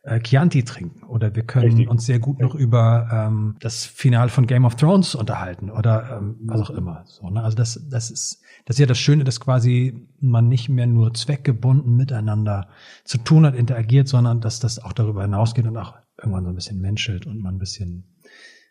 äh, 0.05 0.19
Chianti 0.19 0.63
trinken. 0.63 1.03
Oder 1.03 1.35
wir 1.35 1.43
können 1.43 1.65
Richtig. 1.65 1.89
uns 1.89 2.05
sehr 2.05 2.19
gut 2.19 2.39
noch 2.39 2.55
über 2.55 3.09
ähm, 3.11 3.55
das 3.59 3.85
Finale 3.85 4.29
von 4.29 4.45
Game 4.47 4.65
of 4.65 4.75
Thrones 4.75 5.15
unterhalten 5.15 5.71
oder 5.71 6.17
ähm, 6.17 6.37
was 6.43 6.61
auch 6.61 6.69
immer. 6.69 7.03
So, 7.05 7.29
ne? 7.29 7.43
Also 7.43 7.57
das, 7.57 7.87
das 7.89 8.11
ist 8.11 8.41
das 8.65 8.75
ist 8.75 8.79
ja 8.79 8.85
das 8.85 8.99
Schöne, 8.99 9.23
dass 9.23 9.39
quasi 9.39 10.07
man 10.19 10.47
nicht 10.47 10.69
mehr 10.69 10.87
nur 10.87 11.13
zweckgebunden 11.13 11.95
miteinander 11.95 12.69
zu 13.03 13.17
tun 13.17 13.45
hat, 13.45 13.55
interagiert, 13.55 14.07
sondern 14.07 14.41
dass 14.41 14.59
das 14.59 14.79
auch 14.79 14.93
darüber 14.93 15.23
hinausgeht 15.23 15.65
und 15.65 15.77
auch 15.77 15.95
irgendwann 16.17 16.43
so 16.45 16.49
ein 16.49 16.55
bisschen 16.55 16.79
menschelt 16.79 17.25
und 17.25 17.41
man 17.41 17.55
ein 17.55 17.59
bisschen 17.59 18.15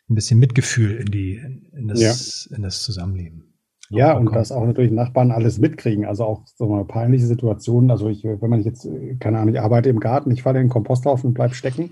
ein 0.09 0.15
bisschen 0.15 0.39
Mitgefühl 0.39 0.97
in 0.97 1.07
die 1.07 1.41
in 1.73 1.89
das 1.89 2.01
ja. 2.49 2.57
in 2.57 2.63
das 2.63 2.83
Zusammenleben. 2.83 3.54
Ja, 3.91 4.17
und 4.17 4.35
dass 4.35 4.51
auch 4.51 4.65
natürlich 4.65 4.93
Nachbarn 4.93 5.31
alles 5.31 5.59
mitkriegen. 5.59 6.07
Also 6.07 6.25
auch 6.25 6.43
so 6.47 6.67
mal 6.67 6.85
peinliche 6.85 7.27
Situationen. 7.27 7.91
Also 7.91 8.09
ich, 8.09 8.25
wenn 8.25 8.51
man 8.51 8.63
jetzt, 8.63 8.89
keine 9.21 9.39
Ahnung, 9.39 9.55
ich 9.55 9.61
arbeite 9.61 9.91
im 9.91 10.01
Garten, 10.01 10.31
ich 10.31 10.43
falle 10.43 10.59
in 10.61 10.67
den 10.67 10.73
Komposthaufen 10.73 11.29
und 11.29 11.35
bleib 11.35 11.55
stecken. 11.55 11.91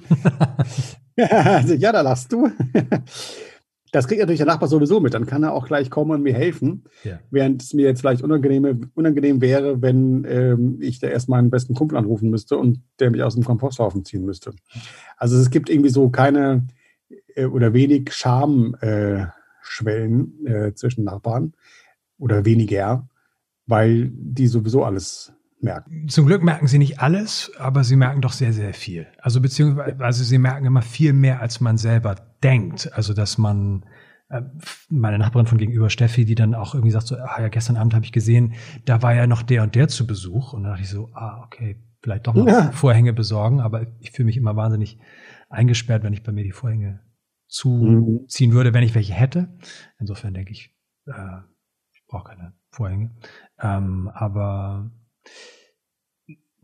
also, 1.17 1.75
ja, 1.75 1.93
da 1.93 2.01
lachst 2.01 2.33
du. 2.33 2.49
das 3.93 4.09
kriegt 4.09 4.21
natürlich 4.21 4.39
der 4.39 4.47
Nachbar 4.47 4.69
sowieso 4.69 5.01
mit. 5.01 5.13
Dann 5.13 5.27
kann 5.27 5.43
er 5.43 5.53
auch 5.53 5.67
gleich 5.67 5.91
kommen 5.91 6.13
und 6.13 6.23
mir 6.23 6.33
helfen. 6.33 6.85
Ja. 7.05 7.21
Während 7.31 7.63
es 7.63 7.75
mir 7.75 7.85
jetzt 7.85 8.01
vielleicht 8.01 8.23
unangenehm, 8.23 8.91
unangenehm 8.95 9.43
wäre, 9.43 9.83
wenn 9.83 10.27
ähm, 10.29 10.79
ich 10.81 10.99
da 10.99 11.09
erst 11.09 11.29
meinen 11.29 11.51
besten 11.51 11.75
Kumpel 11.75 11.99
anrufen 11.99 12.31
müsste 12.31 12.57
und 12.57 12.81
der 13.01 13.11
mich 13.11 13.23
aus 13.23 13.35
dem 13.35 13.45
Komposthaufen 13.45 14.07
ziehen 14.07 14.25
müsste. 14.25 14.53
Also 15.19 15.37
es 15.37 15.51
gibt 15.51 15.69
irgendwie 15.69 15.91
so 15.91 16.09
keine 16.09 16.67
äh, 17.35 17.45
oder 17.45 17.75
wenig 17.75 18.15
Schamschwellen 18.15 19.33
äh, 20.47 20.69
äh, 20.69 20.75
zwischen 20.75 21.05
Nachbarn 21.05 21.53
oder 22.23 22.45
weniger, 22.45 23.09
weil 23.67 24.13
die 24.15 24.47
sowieso 24.47 24.85
alles 24.85 25.33
merken. 25.61 26.09
Zum 26.09 26.27
Glück 26.27 26.43
merken 26.43 26.69
sie 26.69 26.79
nicht 26.79 27.01
alles, 27.01 27.51
aber 27.59 27.83
sie 27.83 27.97
merken 27.97 28.21
doch 28.21 28.33
sehr, 28.33 28.53
sehr 28.53 28.75
viel. 28.75 29.09
Also 29.19 29.41
beziehungsweise 29.41 29.99
also 29.99 30.23
sie 30.23 30.39
merken 30.39 30.65
immer 30.65 30.83
viel 30.83 31.13
mehr, 31.13 31.41
als 31.41 31.61
man 31.61 31.79
selber 31.79 32.15
denkt. 32.43 32.91
Also 32.93 33.13
dass 33.13 33.39
man 33.39 33.85
äh, 34.29 34.43
meine 34.89 35.19
Nachbarin 35.19 35.47
von 35.47 35.59
gegenüber, 35.59 35.91
Steffi, 35.91 36.25
die 36.25 36.37
dann 36.37 36.55
auch 36.55 36.75
irgendwie 36.75 36.93
sagt, 36.93 37.09
so, 37.09 37.17
ah 37.17 37.41
ja, 37.41 37.49
gestern 37.49 37.77
Abend 37.77 37.93
habe 37.95 38.05
ich 38.05 38.13
gesehen, 38.13 38.55
da 38.85 39.03
war 39.03 39.15
ja 39.15 39.27
noch 39.27 39.43
der 39.43 39.65
und 39.65 39.75
der 39.75 39.89
zu 39.89 40.07
Besuch. 40.07 40.53
Und 40.53 40.63
dann 40.63 40.73
dachte 40.73 40.85
ich 40.85 40.91
so, 40.91 41.11
ah, 41.15 41.43
okay, 41.45 41.83
vielleicht 42.03 42.29
doch 42.29 42.35
noch 42.35 42.47
ja. 42.47 42.71
Vorhänge 42.71 43.13
besorgen, 43.13 43.61
aber 43.61 43.87
ich 43.99 44.13
fühle 44.13 44.27
mich 44.27 44.37
immer 44.37 44.55
wahnsinnig 44.55 44.99
eingesperrt, 45.49 46.05
wenn 46.05 46.13
ich 46.13 46.23
bei 46.23 46.31
mir 46.31 46.45
die 46.45 46.53
Vorhänge 46.53 47.01
zuziehen 47.49 48.51
mhm. 48.51 48.55
würde, 48.55 48.75
wenn 48.75 48.85
ich 48.85 48.95
welche 48.95 49.13
hätte. 49.13 49.49
Insofern 49.99 50.35
denke 50.35 50.53
ich, 50.53 50.73
äh, 51.07 51.43
brauche 52.13 52.29
keine 52.31 52.53
Vorhänge. 52.71 53.11
Ähm, 53.61 54.11
aber 54.15 54.91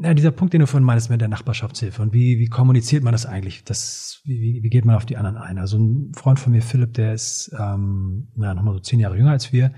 ja, 0.00 0.14
dieser 0.14 0.30
Punkt, 0.30 0.54
den 0.54 0.60
du 0.60 0.66
vorhin 0.66 0.84
meinst 0.84 1.10
mit 1.10 1.20
der 1.20 1.28
Nachbarschaftshilfe 1.28 2.00
und 2.02 2.12
wie, 2.12 2.38
wie 2.38 2.46
kommuniziert 2.46 3.02
man 3.02 3.12
das 3.12 3.26
eigentlich? 3.26 3.64
Das, 3.64 4.20
wie, 4.24 4.62
wie 4.62 4.70
geht 4.70 4.84
man 4.84 4.94
auf 4.94 5.06
die 5.06 5.16
anderen 5.16 5.36
ein? 5.36 5.58
Also 5.58 5.78
ein 5.78 6.12
Freund 6.14 6.38
von 6.38 6.52
mir, 6.52 6.62
Philipp, 6.62 6.94
der 6.94 7.14
ist 7.14 7.50
ähm, 7.58 8.28
ja, 8.36 8.54
nochmal 8.54 8.74
so 8.74 8.80
zehn 8.80 9.00
Jahre 9.00 9.16
jünger 9.16 9.32
als 9.32 9.52
wir 9.52 9.72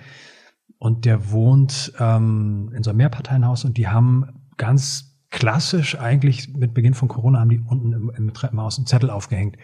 und 0.78 1.06
der 1.06 1.30
wohnt 1.30 1.92
ähm, 1.98 2.70
in 2.74 2.82
so 2.82 2.90
einem 2.90 2.98
Mehrparteienhaus 2.98 3.64
und 3.64 3.78
die 3.78 3.88
haben 3.88 4.26
ganz 4.58 5.18
klassisch 5.30 5.98
eigentlich 5.98 6.52
mit 6.54 6.74
Beginn 6.74 6.94
von 6.94 7.08
Corona 7.08 7.40
haben 7.40 7.50
die 7.50 7.60
unten 7.60 7.92
im, 7.92 8.10
im 8.10 8.34
Treppenhaus 8.34 8.76
einen 8.76 8.86
Zettel 8.86 9.10
aufgehängt. 9.10 9.56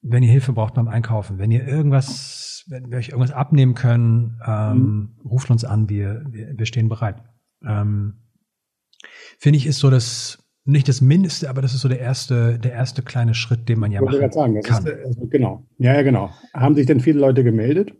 Wenn 0.00 0.22
ihr 0.22 0.30
Hilfe 0.30 0.52
braucht 0.52 0.74
beim 0.74 0.88
Einkaufen, 0.88 1.38
wenn 1.38 1.50
ihr 1.50 1.66
irgendwas 1.66 2.48
wenn 2.68 2.90
wir 2.90 2.98
euch 2.98 3.08
irgendwas 3.08 3.32
abnehmen 3.32 3.74
können, 3.74 4.40
ähm, 4.46 4.76
mhm. 4.76 5.28
ruft 5.28 5.50
uns 5.50 5.64
an, 5.64 5.88
wir, 5.88 6.24
wir, 6.30 6.52
wir 6.56 6.66
stehen 6.66 6.88
bereit. 6.88 7.22
Ähm, 7.66 8.18
Finde 9.38 9.56
ich, 9.56 9.66
ist 9.66 9.78
so 9.78 9.90
das, 9.90 10.38
nicht 10.64 10.88
das 10.88 11.00
Mindeste, 11.00 11.48
aber 11.48 11.62
das 11.62 11.74
ist 11.74 11.80
so 11.80 11.88
der 11.88 12.00
erste, 12.00 12.58
der 12.58 12.72
erste 12.72 13.02
kleine 13.02 13.34
Schritt, 13.34 13.68
den 13.68 13.78
man 13.78 13.90
ja 13.90 14.02
machen 14.02 14.30
sagen, 14.30 14.60
kann. 14.62 14.86
Ist, 14.86 15.06
also 15.06 15.26
genau. 15.26 15.66
Ja, 15.78 15.94
ja, 15.94 16.02
genau. 16.02 16.30
Haben 16.52 16.74
sich 16.74 16.86
denn 16.86 17.00
viele 17.00 17.20
Leute 17.20 17.44
gemeldet? 17.44 17.94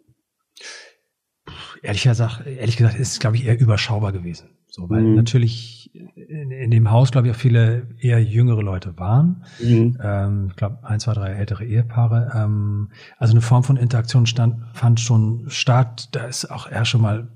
Ehrlich 1.83 2.02
gesagt, 2.02 2.47
ehrlich 2.47 2.76
gesagt, 2.76 2.99
ist 2.99 3.12
es, 3.12 3.21
glaube 3.21 3.37
ich, 3.37 3.47
eher 3.47 3.59
überschaubar 3.59 4.12
gewesen. 4.12 4.50
So, 4.71 4.89
weil 4.91 5.03
mhm. 5.03 5.15
natürlich 5.15 5.91
in, 5.95 6.51
in, 6.51 6.71
dem 6.71 6.91
Haus, 6.91 7.11
glaube 7.11 7.29
ich, 7.29 7.35
auch 7.35 7.39
viele 7.39 7.89
eher 7.99 8.23
jüngere 8.23 8.63
Leute 8.63 8.99
waren. 8.99 9.45
Mhm. 9.63 9.99
Ähm, 10.03 10.47
ich 10.51 10.57
glaube, 10.57 10.79
ein, 10.83 11.01
zwei, 11.01 11.15
drei 11.15 11.31
ältere 11.31 11.65
Ehepaare. 11.65 12.33
Ähm, 12.35 12.91
also 13.17 13.33
eine 13.33 13.41
Form 13.41 13.65
von 13.65 13.77
Interaktion 13.77 14.27
stand, 14.27 14.57
fand 14.75 15.01
schon 15.01 15.47
statt. 15.49 16.11
Da 16.13 16.25
ist 16.27 16.51
auch 16.51 16.71
eher 16.71 16.85
schon 16.85 17.01
mal 17.01 17.29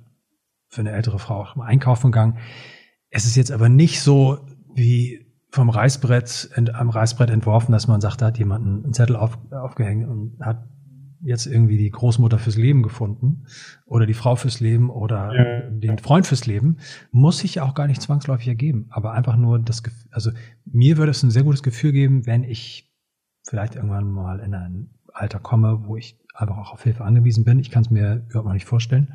für 0.69 0.81
eine 0.81 0.93
ältere 0.93 1.19
Frau 1.19 1.43
auch 1.43 1.57
mal 1.57 1.67
einkaufen 1.67 2.13
gegangen. 2.13 2.39
Es 3.11 3.25
ist 3.25 3.37
jetzt 3.37 3.53
aber 3.53 3.69
nicht 3.69 4.01
so 4.01 4.39
wie 4.75 5.27
vom 5.51 5.69
Reißbrett, 5.69 6.51
am 6.73 6.89
Reißbrett 6.89 7.29
entworfen, 7.29 7.73
dass 7.73 7.87
man 7.87 8.01
sagt, 8.01 8.23
da 8.23 8.27
hat 8.27 8.39
jemand 8.39 8.67
einen 8.67 8.93
Zettel 8.95 9.17
auf, 9.17 9.39
aufgehängt 9.51 10.09
und 10.09 10.39
hat 10.41 10.65
jetzt 11.23 11.47
irgendwie 11.47 11.79
die 11.79 11.91
Großmutter 11.91 12.39
fürs 12.39 12.57
Leben 12.57 12.83
gefunden 12.83 13.47
oder 13.87 14.07
die 14.07 14.15
Frau 14.15 14.37
fürs 14.37 14.61
Leben 14.61 14.91
oder 14.91 15.35
ja. 15.35 15.71
den 15.71 15.99
Freund 15.99 16.27
fürs 16.27 16.47
Leben, 16.47 16.79
muss 17.11 17.39
sich 17.39 17.61
auch 17.61 17.75
gar 17.75 17.87
nicht 17.87 18.03
zwangsläufig 18.03 18.49
ergeben. 18.49 18.87
Aber 18.91 19.13
einfach 19.13 19.37
nur 19.37 19.59
das, 19.59 19.83
also 20.11 20.31
mir 20.65 20.97
würde 20.97 21.11
es 21.11 21.23
ein 21.23 21.31
sehr 21.31 21.45
gutes 21.45 21.63
Gefühl 21.63 21.93
geben, 21.93 22.27
wenn 22.27 22.43
ich 22.43 22.93
vielleicht 23.45 23.77
irgendwann 23.77 24.11
mal 24.11 24.41
in 24.41 24.55
ein 24.55 24.91
Alter 25.13 25.39
komme, 25.39 25.85
wo 25.85 25.97
ich 25.97 26.19
einfach 26.35 26.57
auch 26.57 26.73
auf 26.73 26.83
Hilfe 26.83 27.05
angewiesen 27.05 27.45
bin. 27.45 27.59
Ich 27.59 27.71
kann 27.71 27.83
es 27.83 27.91
mir 27.91 28.25
überhaupt 28.29 28.47
noch 28.47 28.55
nicht 28.55 28.67
vorstellen. 28.67 29.15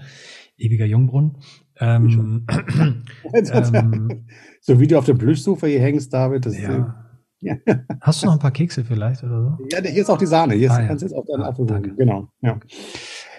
Ewiger 0.57 0.85
Jungbrunnen. 0.85 1.37
Ähm, 1.79 2.45
ähm, 3.33 4.25
so 4.61 4.79
wie 4.79 4.87
du 4.87 4.97
auf 4.97 5.05
dem 5.05 5.17
Plüschsofa 5.17 5.67
hier 5.67 5.81
hängst, 5.81 6.13
David, 6.13 6.45
das 6.45 6.57
ja. 6.57 6.69
ist 6.69 7.06
Hast 8.01 8.21
du 8.21 8.27
noch 8.27 8.33
ein 8.33 8.39
paar 8.39 8.51
Kekse 8.51 8.83
vielleicht 8.83 9.23
oder 9.23 9.57
so? 9.57 9.67
Ja, 9.71 9.81
hier 9.81 10.01
ist 10.01 10.09
auch 10.09 10.17
die 10.17 10.25
Sahne. 10.25 10.55
Hier 10.55 10.71
ah, 10.71 10.85
kannst 10.85 11.03
du 11.03 11.07
jetzt 11.07 11.15
auch 11.15 11.25
deinen 11.25 11.43
ah, 11.43 11.49
Apfel 11.49 11.65
danke. 11.65 11.93
Genau. 11.95 12.27
Ja. 12.41 12.59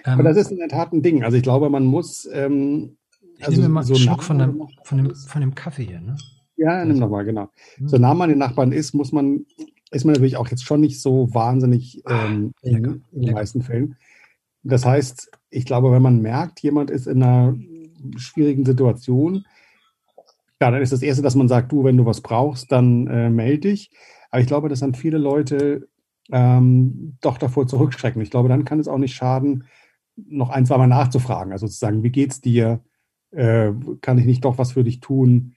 Ähm, 0.05 0.13
Aber 0.13 0.23
das 0.23 0.37
ist 0.37 0.51
in 0.51 0.57
der 0.57 0.69
Tat 0.69 0.93
ein 0.93 1.01
Ding. 1.01 1.23
Also 1.23 1.37
ich 1.37 1.43
glaube, 1.43 1.69
man 1.69 1.85
muss. 1.85 2.27
Ähm, 2.31 2.97
ich 3.37 3.47
also 3.47 3.61
nehme 3.61 3.73
mal 3.73 3.83
so 3.83 3.93
einen 3.93 4.03
Schluck 4.03 4.23
von 4.23 4.39
dem, 4.39 4.67
von, 4.83 4.97
dem, 4.97 5.15
von 5.15 5.41
dem 5.41 5.55
Kaffee 5.55 5.85
hier. 5.85 6.01
Ne? 6.01 6.17
Ja, 6.57 6.79
nimm 6.83 6.91
also. 6.91 7.01
nochmal, 7.01 7.25
genau. 7.25 7.49
Hm. 7.75 7.87
So 7.87 7.97
nah 7.97 8.13
man 8.13 8.29
den 8.29 8.37
Nachbarn 8.37 8.71
ist, 8.71 8.93
muss 8.93 9.11
man, 9.11 9.45
ist 9.91 10.03
man 10.05 10.13
natürlich 10.13 10.37
auch 10.37 10.49
jetzt 10.49 10.65
schon 10.65 10.81
nicht 10.81 11.01
so 11.01 11.33
wahnsinnig 11.33 12.01
ah, 12.05 12.25
ähm, 12.25 12.53
ah, 12.63 12.67
in, 12.67 13.03
in 13.13 13.21
den 13.21 13.33
meisten 13.33 13.61
Fällen. 13.61 13.95
Das 14.63 14.85
heißt, 14.85 15.31
ich 15.49 15.65
glaube, 15.65 15.91
wenn 15.91 16.01
man 16.01 16.21
merkt, 16.21 16.59
jemand 16.61 16.91
ist 16.91 17.07
in 17.07 17.23
einer 17.23 17.57
schwierigen 18.17 18.65
Situation, 18.65 19.45
ja, 20.61 20.71
dann 20.71 20.81
ist 20.81 20.91
das 20.91 21.01
Erste, 21.01 21.23
dass 21.23 21.35
man 21.35 21.47
sagt, 21.47 21.71
du, 21.71 21.83
wenn 21.83 21.97
du 21.97 22.05
was 22.05 22.21
brauchst, 22.21 22.71
dann 22.71 23.07
äh, 23.07 23.29
melde 23.29 23.69
dich. 23.69 23.91
Aber 24.29 24.41
ich 24.41 24.47
glaube, 24.47 24.69
dass 24.69 24.81
dann 24.81 24.93
viele 24.93 25.17
Leute 25.17 25.87
ähm, 26.31 27.17
doch 27.21 27.37
davor 27.37 27.67
zurückschrecken. 27.67 28.21
Ich 28.21 28.29
glaube, 28.29 28.49
dann 28.49 28.65
kann 28.65 28.79
es 28.79 28.87
auch 28.87 28.97
nicht 28.97 29.15
schaden, 29.15 29.65
noch 30.15 30.49
ein, 30.49 30.65
zwei 30.65 30.77
Mal 30.77 30.87
nachzufragen. 30.87 31.53
Also 31.53 31.67
zu 31.67 31.77
sagen, 31.77 32.03
wie 32.03 32.11
geht's 32.11 32.41
dir? 32.41 32.81
Äh, 33.31 33.71
kann 34.01 34.17
ich 34.17 34.25
nicht 34.25 34.43
doch 34.45 34.57
was 34.57 34.73
für 34.73 34.83
dich 34.83 34.99
tun? 34.99 35.55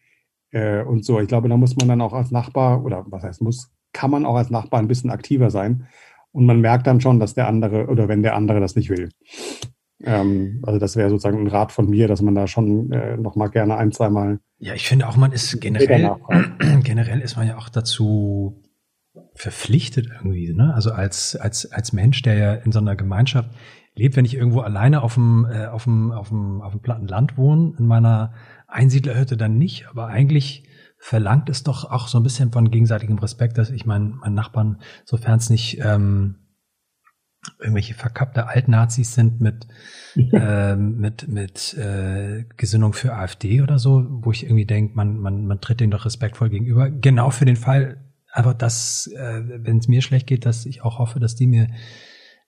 Äh, 0.50 0.82
und 0.82 1.04
so. 1.04 1.20
Ich 1.20 1.28
glaube, 1.28 1.48
da 1.48 1.56
muss 1.56 1.76
man 1.76 1.88
dann 1.88 2.00
auch 2.00 2.12
als 2.12 2.30
Nachbar, 2.30 2.84
oder 2.84 3.04
was 3.08 3.22
heißt 3.22 3.42
muss, 3.42 3.72
kann 3.92 4.10
man 4.10 4.24
auch 4.24 4.36
als 4.36 4.50
Nachbar 4.50 4.80
ein 4.80 4.88
bisschen 4.88 5.10
aktiver 5.10 5.50
sein. 5.50 5.88
Und 6.30 6.46
man 6.46 6.60
merkt 6.60 6.86
dann 6.86 7.00
schon, 7.00 7.20
dass 7.20 7.34
der 7.34 7.48
andere 7.48 7.88
oder 7.88 8.08
wenn 8.08 8.22
der 8.22 8.36
andere 8.36 8.60
das 8.60 8.76
nicht 8.76 8.88
will. 8.88 9.10
Ähm, 10.04 10.62
also 10.66 10.78
das 10.78 10.96
wäre 10.96 11.10
sozusagen 11.10 11.40
ein 11.40 11.48
Rat 11.48 11.72
von 11.72 11.88
mir, 11.88 12.08
dass 12.08 12.22
man 12.22 12.34
da 12.34 12.46
schon 12.46 12.90
äh, 12.92 13.16
noch 13.16 13.36
mal 13.36 13.48
gerne 13.48 13.76
ein, 13.76 13.92
zweimal. 13.92 14.40
Ja, 14.58 14.74
ich 14.74 14.88
finde 14.88 15.08
auch, 15.08 15.16
man 15.16 15.32
ist 15.32 15.60
generell, 15.60 16.16
generell 16.82 17.20
ist 17.20 17.36
man 17.36 17.46
ja 17.46 17.56
auch 17.56 17.68
dazu 17.68 18.62
verpflichtet 19.34 20.08
irgendwie, 20.12 20.52
ne? 20.52 20.72
Also 20.74 20.92
als, 20.92 21.36
als, 21.36 21.70
als 21.70 21.92
Mensch, 21.92 22.22
der 22.22 22.34
ja 22.34 22.54
in 22.54 22.72
so 22.72 22.78
einer 22.78 22.96
Gemeinschaft 22.96 23.50
lebt, 23.94 24.16
wenn 24.16 24.24
ich 24.24 24.34
irgendwo 24.34 24.60
alleine 24.60 25.02
auf 25.02 25.14
dem, 25.14 25.46
äh, 25.50 25.66
auf 25.66 25.84
dem, 25.84 26.12
auf 26.12 26.28
dem, 26.28 26.62
auf 26.62 26.72
dem 26.72 26.80
platten 26.80 27.06
Land 27.06 27.36
wohne, 27.36 27.74
in 27.78 27.86
meiner 27.86 28.32
Einsiedlerhütte 28.68 29.36
dann 29.36 29.58
nicht, 29.58 29.88
aber 29.88 30.06
eigentlich 30.06 30.68
verlangt 30.98 31.50
es 31.50 31.62
doch 31.62 31.90
auch 31.90 32.08
so 32.08 32.18
ein 32.18 32.22
bisschen 32.22 32.52
von 32.52 32.70
gegenseitigem 32.70 33.18
Respekt, 33.18 33.58
dass 33.58 33.70
ich 33.70 33.86
meinen, 33.86 34.16
meinen 34.16 34.34
Nachbarn, 34.34 34.80
sofern 35.04 35.38
es 35.38 35.50
nicht 35.50 35.80
ähm, 35.84 36.41
irgendwelche 37.58 37.94
verkappte 37.94 38.46
Altnazis 38.46 39.14
sind 39.14 39.40
mit, 39.40 39.66
äh, 40.16 40.76
mit, 40.76 41.28
mit 41.28 41.74
äh, 41.74 42.44
Gesinnung 42.56 42.92
für 42.92 43.14
AfD 43.14 43.62
oder 43.62 43.78
so, 43.78 44.06
wo 44.08 44.30
ich 44.30 44.44
irgendwie 44.44 44.66
denke, 44.66 44.94
man, 44.94 45.18
man, 45.18 45.46
man 45.46 45.60
tritt 45.60 45.80
denen 45.80 45.90
doch 45.90 46.04
respektvoll 46.04 46.50
gegenüber. 46.50 46.90
Genau 46.90 47.30
für 47.30 47.44
den 47.44 47.56
Fall, 47.56 47.98
einfach 48.30 48.54
dass, 48.54 49.08
äh, 49.08 49.42
wenn 49.44 49.78
es 49.78 49.88
mir 49.88 50.02
schlecht 50.02 50.26
geht, 50.26 50.46
dass 50.46 50.66
ich 50.66 50.82
auch 50.82 50.98
hoffe, 50.98 51.20
dass 51.20 51.34
die 51.34 51.46
mir 51.46 51.68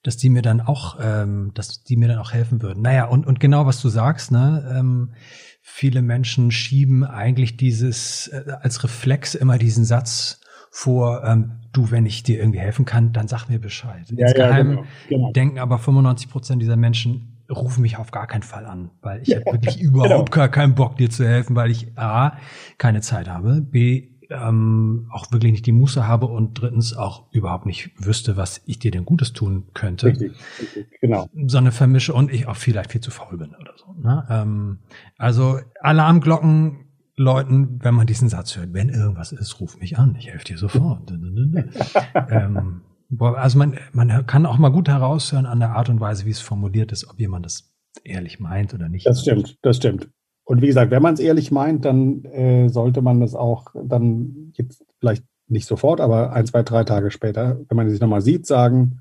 dass 0.04 0.18
die 0.18 0.28
mir 0.28 0.42
dann 0.42 0.60
auch, 0.60 0.98
ähm, 1.00 1.52
dass 1.54 1.82
die 1.82 1.96
mir 1.96 2.08
dann 2.08 2.18
auch 2.18 2.32
helfen 2.32 2.60
würden. 2.60 2.82
Naja, 2.82 3.06
und, 3.06 3.26
und 3.26 3.40
genau 3.40 3.64
was 3.64 3.80
du 3.80 3.88
sagst, 3.88 4.30
ne, 4.30 4.70
ähm, 4.70 5.14
viele 5.62 6.02
Menschen 6.02 6.50
schieben 6.50 7.04
eigentlich 7.04 7.56
dieses 7.56 8.28
äh, 8.28 8.44
als 8.60 8.84
Reflex 8.84 9.34
immer 9.34 9.56
diesen 9.56 9.86
Satz 9.86 10.40
vor, 10.76 11.22
ähm, 11.22 11.52
du, 11.72 11.92
wenn 11.92 12.04
ich 12.04 12.24
dir 12.24 12.40
irgendwie 12.40 12.58
helfen 12.58 12.84
kann, 12.84 13.12
dann 13.12 13.28
sag 13.28 13.48
mir 13.48 13.60
Bescheid. 13.60 14.10
Ja, 14.10 14.26
Insgeheim 14.26 14.70
ja, 14.70 14.74
genau, 14.74 14.86
genau. 15.08 15.32
denken 15.32 15.58
aber 15.60 15.78
95 15.78 16.28
Prozent 16.28 16.60
dieser 16.60 16.74
Menschen 16.74 17.38
ruf 17.48 17.78
mich 17.78 17.96
auf 17.96 18.10
gar 18.10 18.26
keinen 18.26 18.42
Fall 18.42 18.66
an, 18.66 18.90
weil 19.00 19.22
ich 19.22 19.36
habe 19.36 19.44
wirklich 19.52 19.80
überhaupt 19.80 20.32
genau. 20.32 20.46
gar 20.46 20.48
keinen 20.48 20.74
Bock, 20.74 20.96
dir 20.96 21.10
zu 21.10 21.24
helfen, 21.24 21.54
weil 21.54 21.70
ich 21.70 21.96
A, 21.96 22.38
keine 22.76 23.02
Zeit 23.02 23.28
habe, 23.28 23.60
B, 23.60 24.08
ähm, 24.30 25.06
auch 25.12 25.30
wirklich 25.30 25.52
nicht 25.52 25.66
die 25.66 25.72
Muße 25.72 26.08
habe 26.08 26.26
und 26.26 26.60
drittens 26.60 26.96
auch 26.96 27.30
überhaupt 27.30 27.66
nicht 27.66 27.90
wüsste, 27.96 28.36
was 28.36 28.60
ich 28.66 28.80
dir 28.80 28.90
denn 28.90 29.04
Gutes 29.04 29.32
tun 29.32 29.68
könnte. 29.74 30.08
Richtig, 30.08 30.32
richtig 30.60 31.00
genau. 31.00 31.28
Sondern 31.46 31.72
vermische 31.72 32.14
und 32.14 32.32
ich 32.32 32.48
auch 32.48 32.56
vielleicht 32.56 32.90
viel 32.90 33.00
zu 33.00 33.12
faul 33.12 33.38
bin 33.38 33.54
oder 33.54 33.74
so. 33.76 33.92
Ne? 33.92 34.26
Ähm, 34.28 34.78
also 35.18 35.60
Alarmglocken 35.80 36.83
läuten, 37.16 37.78
wenn 37.82 37.94
man 37.94 38.06
diesen 38.06 38.28
Satz 38.28 38.56
hört. 38.56 38.72
Wenn 38.72 38.88
irgendwas 38.88 39.32
ist, 39.32 39.60
ruf 39.60 39.78
mich 39.78 39.98
an, 39.98 40.16
ich 40.18 40.28
helfe 40.28 40.44
dir 40.44 40.58
sofort. 40.58 41.10
ähm, 42.30 42.82
also 43.18 43.58
man, 43.58 43.78
man 43.92 44.26
kann 44.26 44.46
auch 44.46 44.58
mal 44.58 44.70
gut 44.70 44.88
heraushören 44.88 45.46
an 45.46 45.60
der 45.60 45.70
Art 45.70 45.88
und 45.88 46.00
Weise, 46.00 46.26
wie 46.26 46.30
es 46.30 46.40
formuliert 46.40 46.92
ist, 46.92 47.08
ob 47.08 47.20
jemand 47.20 47.46
das 47.46 47.72
ehrlich 48.02 48.40
meint 48.40 48.74
oder 48.74 48.88
nicht. 48.88 49.06
Das 49.06 49.22
stimmt, 49.22 49.58
das 49.62 49.76
stimmt. 49.76 50.10
Und 50.44 50.60
wie 50.60 50.66
gesagt, 50.66 50.90
wenn 50.90 51.02
man 51.02 51.14
es 51.14 51.20
ehrlich 51.20 51.50
meint, 51.50 51.84
dann 51.84 52.24
äh, 52.24 52.68
sollte 52.68 53.00
man 53.00 53.20
das 53.20 53.34
auch 53.34 53.74
dann 53.82 54.52
jetzt 54.54 54.84
vielleicht 54.98 55.24
nicht 55.46 55.66
sofort, 55.66 56.00
aber 56.00 56.32
ein, 56.32 56.46
zwei, 56.46 56.62
drei 56.62 56.84
Tage 56.84 57.10
später, 57.10 57.60
wenn 57.68 57.76
man 57.76 57.88
sich 57.88 58.00
nochmal 58.00 58.20
sieht, 58.20 58.46
sagen, 58.46 59.00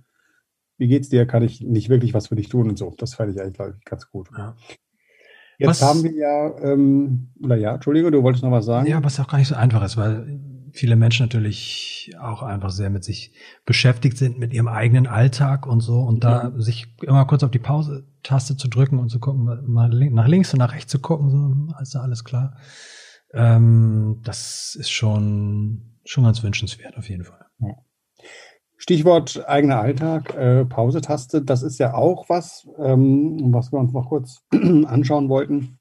wie 0.77 0.88
geht's 0.88 1.10
dir? 1.10 1.25
Kann 1.25 1.43
ich 1.43 1.62
nicht 1.62 1.89
wirklich 1.89 2.13
was 2.13 2.27
für 2.27 2.36
dich 2.36 2.50
tun 2.50 2.70
und 2.70 2.77
so. 2.77 2.93
Das 2.98 3.13
fände 3.13 3.34
ich 3.34 3.41
eigentlich, 3.41 3.53
glaube 3.53 3.75
ich, 3.77 3.86
ganz 3.86 4.10
gut. 4.10 4.29
Ja. 4.38 4.55
Jetzt 5.63 5.82
was, 5.82 5.89
haben 5.89 6.03
wir 6.03 6.13
ja, 6.13 6.58
ähm, 6.62 7.29
oder 7.41 7.55
ja, 7.55 7.75
Entschuldige, 7.75 8.12
du 8.12 8.22
wolltest 8.22 8.43
noch 8.43 8.51
was 8.51 8.65
sagen? 8.65 8.88
Ja, 8.88 9.03
was 9.03 9.20
auch 9.20 9.27
gar 9.27 9.38
nicht 9.38 9.48
so 9.48 9.55
einfach 9.55 9.84
ist, 9.84 9.96
weil 9.96 10.39
viele 10.74 10.96
Menschen 10.96 11.25
natürlich 11.25 12.12
auch 12.20 12.43
einfach 12.43 12.72
sehr 12.72 12.89
mit 12.89 13.03
sich 13.03 13.34
beschäftigt 13.65 14.17
sind, 14.17 14.39
mit 14.39 14.53
ihrem 14.53 14.67
eigenen 14.67 15.08
Alltag 15.08 15.65
und 15.65 15.79
so. 15.79 16.01
Und 16.01 16.24
da 16.24 16.43
ja. 16.43 16.60
sich 16.60 16.93
immer 17.01 17.25
kurz 17.25 17.43
auf 17.43 17.51
die 17.51 17.60
Pause-Taste 17.60 18.58
zu 18.58 18.67
drücken 18.67 19.00
und 19.00 19.10
zu 19.10 19.20
gucken, 19.20 19.46
mal 19.46 19.89
nach 19.89 20.27
links 20.27 20.53
und 20.53 20.60
nach 20.60 20.74
rechts 20.74 20.91
zu 20.91 21.00
gucken, 21.00 21.29
so, 21.29 21.82
ist 21.82 21.96
da 21.96 22.01
alles 22.01 22.24
klar. 22.24 22.58
Ähm, 23.34 24.22
das 24.24 24.75
ist 24.77 24.89
schon, 24.89 26.00
schon 26.03 26.25
ganz 26.25 26.43
wünschenswert, 26.43 26.98
auf 26.98 27.08
jeden 27.08 27.24
Fall. 27.24 27.46
Ja. 27.60 27.75
Stichwort 28.84 29.48
eigener 29.48 29.80
Alltag, 29.80 30.36
äh, 30.36 30.66
Pause-Taste, 30.66 31.42
das 31.42 31.63
ist 31.63 31.80
ja 31.80 31.94
auch 31.94 32.28
was, 32.28 32.68
ähm, 32.78 33.54
was 33.54 33.72
wir 33.72 33.80
uns 33.80 33.94
noch 33.94 34.10
kurz 34.10 34.42
anschauen 34.52 35.30
wollten. 35.30 35.80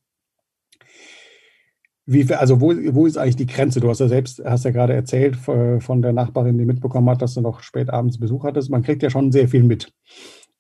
Wie, 2.06 2.32
also 2.32 2.60
wo, 2.60 2.72
wo 2.94 3.06
ist 3.06 3.16
eigentlich 3.16 3.34
die 3.34 3.46
Grenze? 3.46 3.80
Du 3.80 3.90
hast 3.90 3.98
ja 3.98 4.06
selbst, 4.06 4.40
hast 4.44 4.64
ja 4.64 4.70
gerade 4.70 4.92
erzählt 4.92 5.34
von 5.34 6.00
der 6.00 6.12
Nachbarin, 6.12 6.56
die 6.58 6.64
mitbekommen 6.64 7.10
hat, 7.10 7.22
dass 7.22 7.34
du 7.34 7.40
noch 7.40 7.62
spät 7.64 7.90
abends 7.90 8.20
Besuch 8.20 8.44
hattest. 8.44 8.70
Man 8.70 8.84
kriegt 8.84 9.02
ja 9.02 9.10
schon 9.10 9.32
sehr 9.32 9.48
viel 9.48 9.64
mit. 9.64 9.92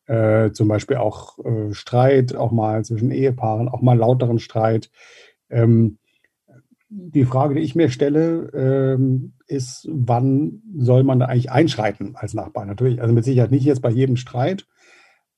Äh, 0.06 0.50
zum 0.50 0.66
Beispiel 0.66 0.96
auch 0.96 1.38
äh, 1.44 1.72
Streit, 1.72 2.34
auch 2.34 2.50
mal 2.50 2.84
zwischen 2.84 3.12
Ehepaaren, 3.12 3.68
auch 3.68 3.82
mal 3.82 3.96
lauteren 3.96 4.40
Streit. 4.40 4.90
Ähm, 5.48 5.98
die 6.94 7.24
Frage, 7.24 7.54
die 7.54 7.62
ich 7.62 7.74
mir 7.74 7.88
stelle, 7.88 8.50
ähm, 8.54 9.32
ist, 9.46 9.88
wann 9.90 10.62
soll 10.76 11.04
man 11.04 11.18
da 11.18 11.26
eigentlich 11.26 11.50
einschreiten 11.50 12.16
als 12.16 12.34
Nachbar? 12.34 12.66
Natürlich, 12.66 13.00
also 13.00 13.14
mit 13.14 13.24
Sicherheit 13.24 13.50
nicht 13.50 13.64
jetzt 13.64 13.82
bei 13.82 13.90
jedem 13.90 14.16
Streit, 14.16 14.66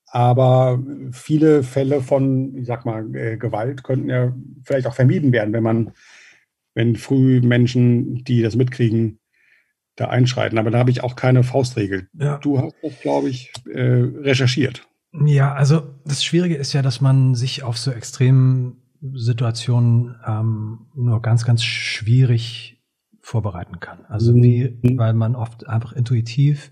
aber 0.07 0.83
viele 1.13 1.63
Fälle 1.63 2.01
von, 2.01 2.57
ich 2.57 2.67
sag 2.67 2.85
mal, 2.85 3.15
äh, 3.15 3.37
Gewalt 3.37 3.85
könnten 3.85 4.09
ja 4.09 4.35
vielleicht 4.65 4.87
auch 4.87 4.95
vermieden 4.95 5.33
werden, 5.33 5.53
wenn 5.53 5.63
man, 5.63 5.93
wenn 6.75 6.97
früh 6.97 7.41
Menschen, 7.41 8.25
die 8.25 8.43
das 8.43 8.57
mitkriegen, 8.57 9.19
da 9.97 10.09
einschreiten. 10.09 10.59
Aber 10.59 10.71
da 10.71 10.79
habe 10.79 10.91
ich 10.91 11.03
auch 11.05 11.15
keine 11.17 11.45
Faustregel. 11.45 12.09
Ja. 12.15 12.39
Du 12.39 12.61
hast 12.61 12.75
das, 12.83 13.01
glaube 13.01 13.29
ich, 13.29 13.53
äh, 13.73 13.81
recherchiert. 13.81 14.89
Ja, 15.25 15.55
also 15.55 15.83
das 16.05 16.25
Schwierige 16.25 16.57
ist 16.57 16.73
ja, 16.73 16.83
dass 16.83 17.01
man 17.01 17.37
sich 17.37 17.63
auf 17.63 17.79
so 17.79 17.93
extremen 17.93 18.84
Situationen 19.13 20.17
ähm, 20.27 20.87
nur 20.95 21.21
ganz, 21.21 21.45
ganz 21.45 21.63
schwierig 21.63 22.83
vorbereiten 23.21 23.81
kann. 23.81 24.05
Also 24.07 24.33
mhm. 24.33 24.43
wie, 24.43 24.99
weil 24.99 25.15
man 25.15 25.35
oft 25.35 25.67
einfach 25.67 25.93
intuitiv 25.93 26.71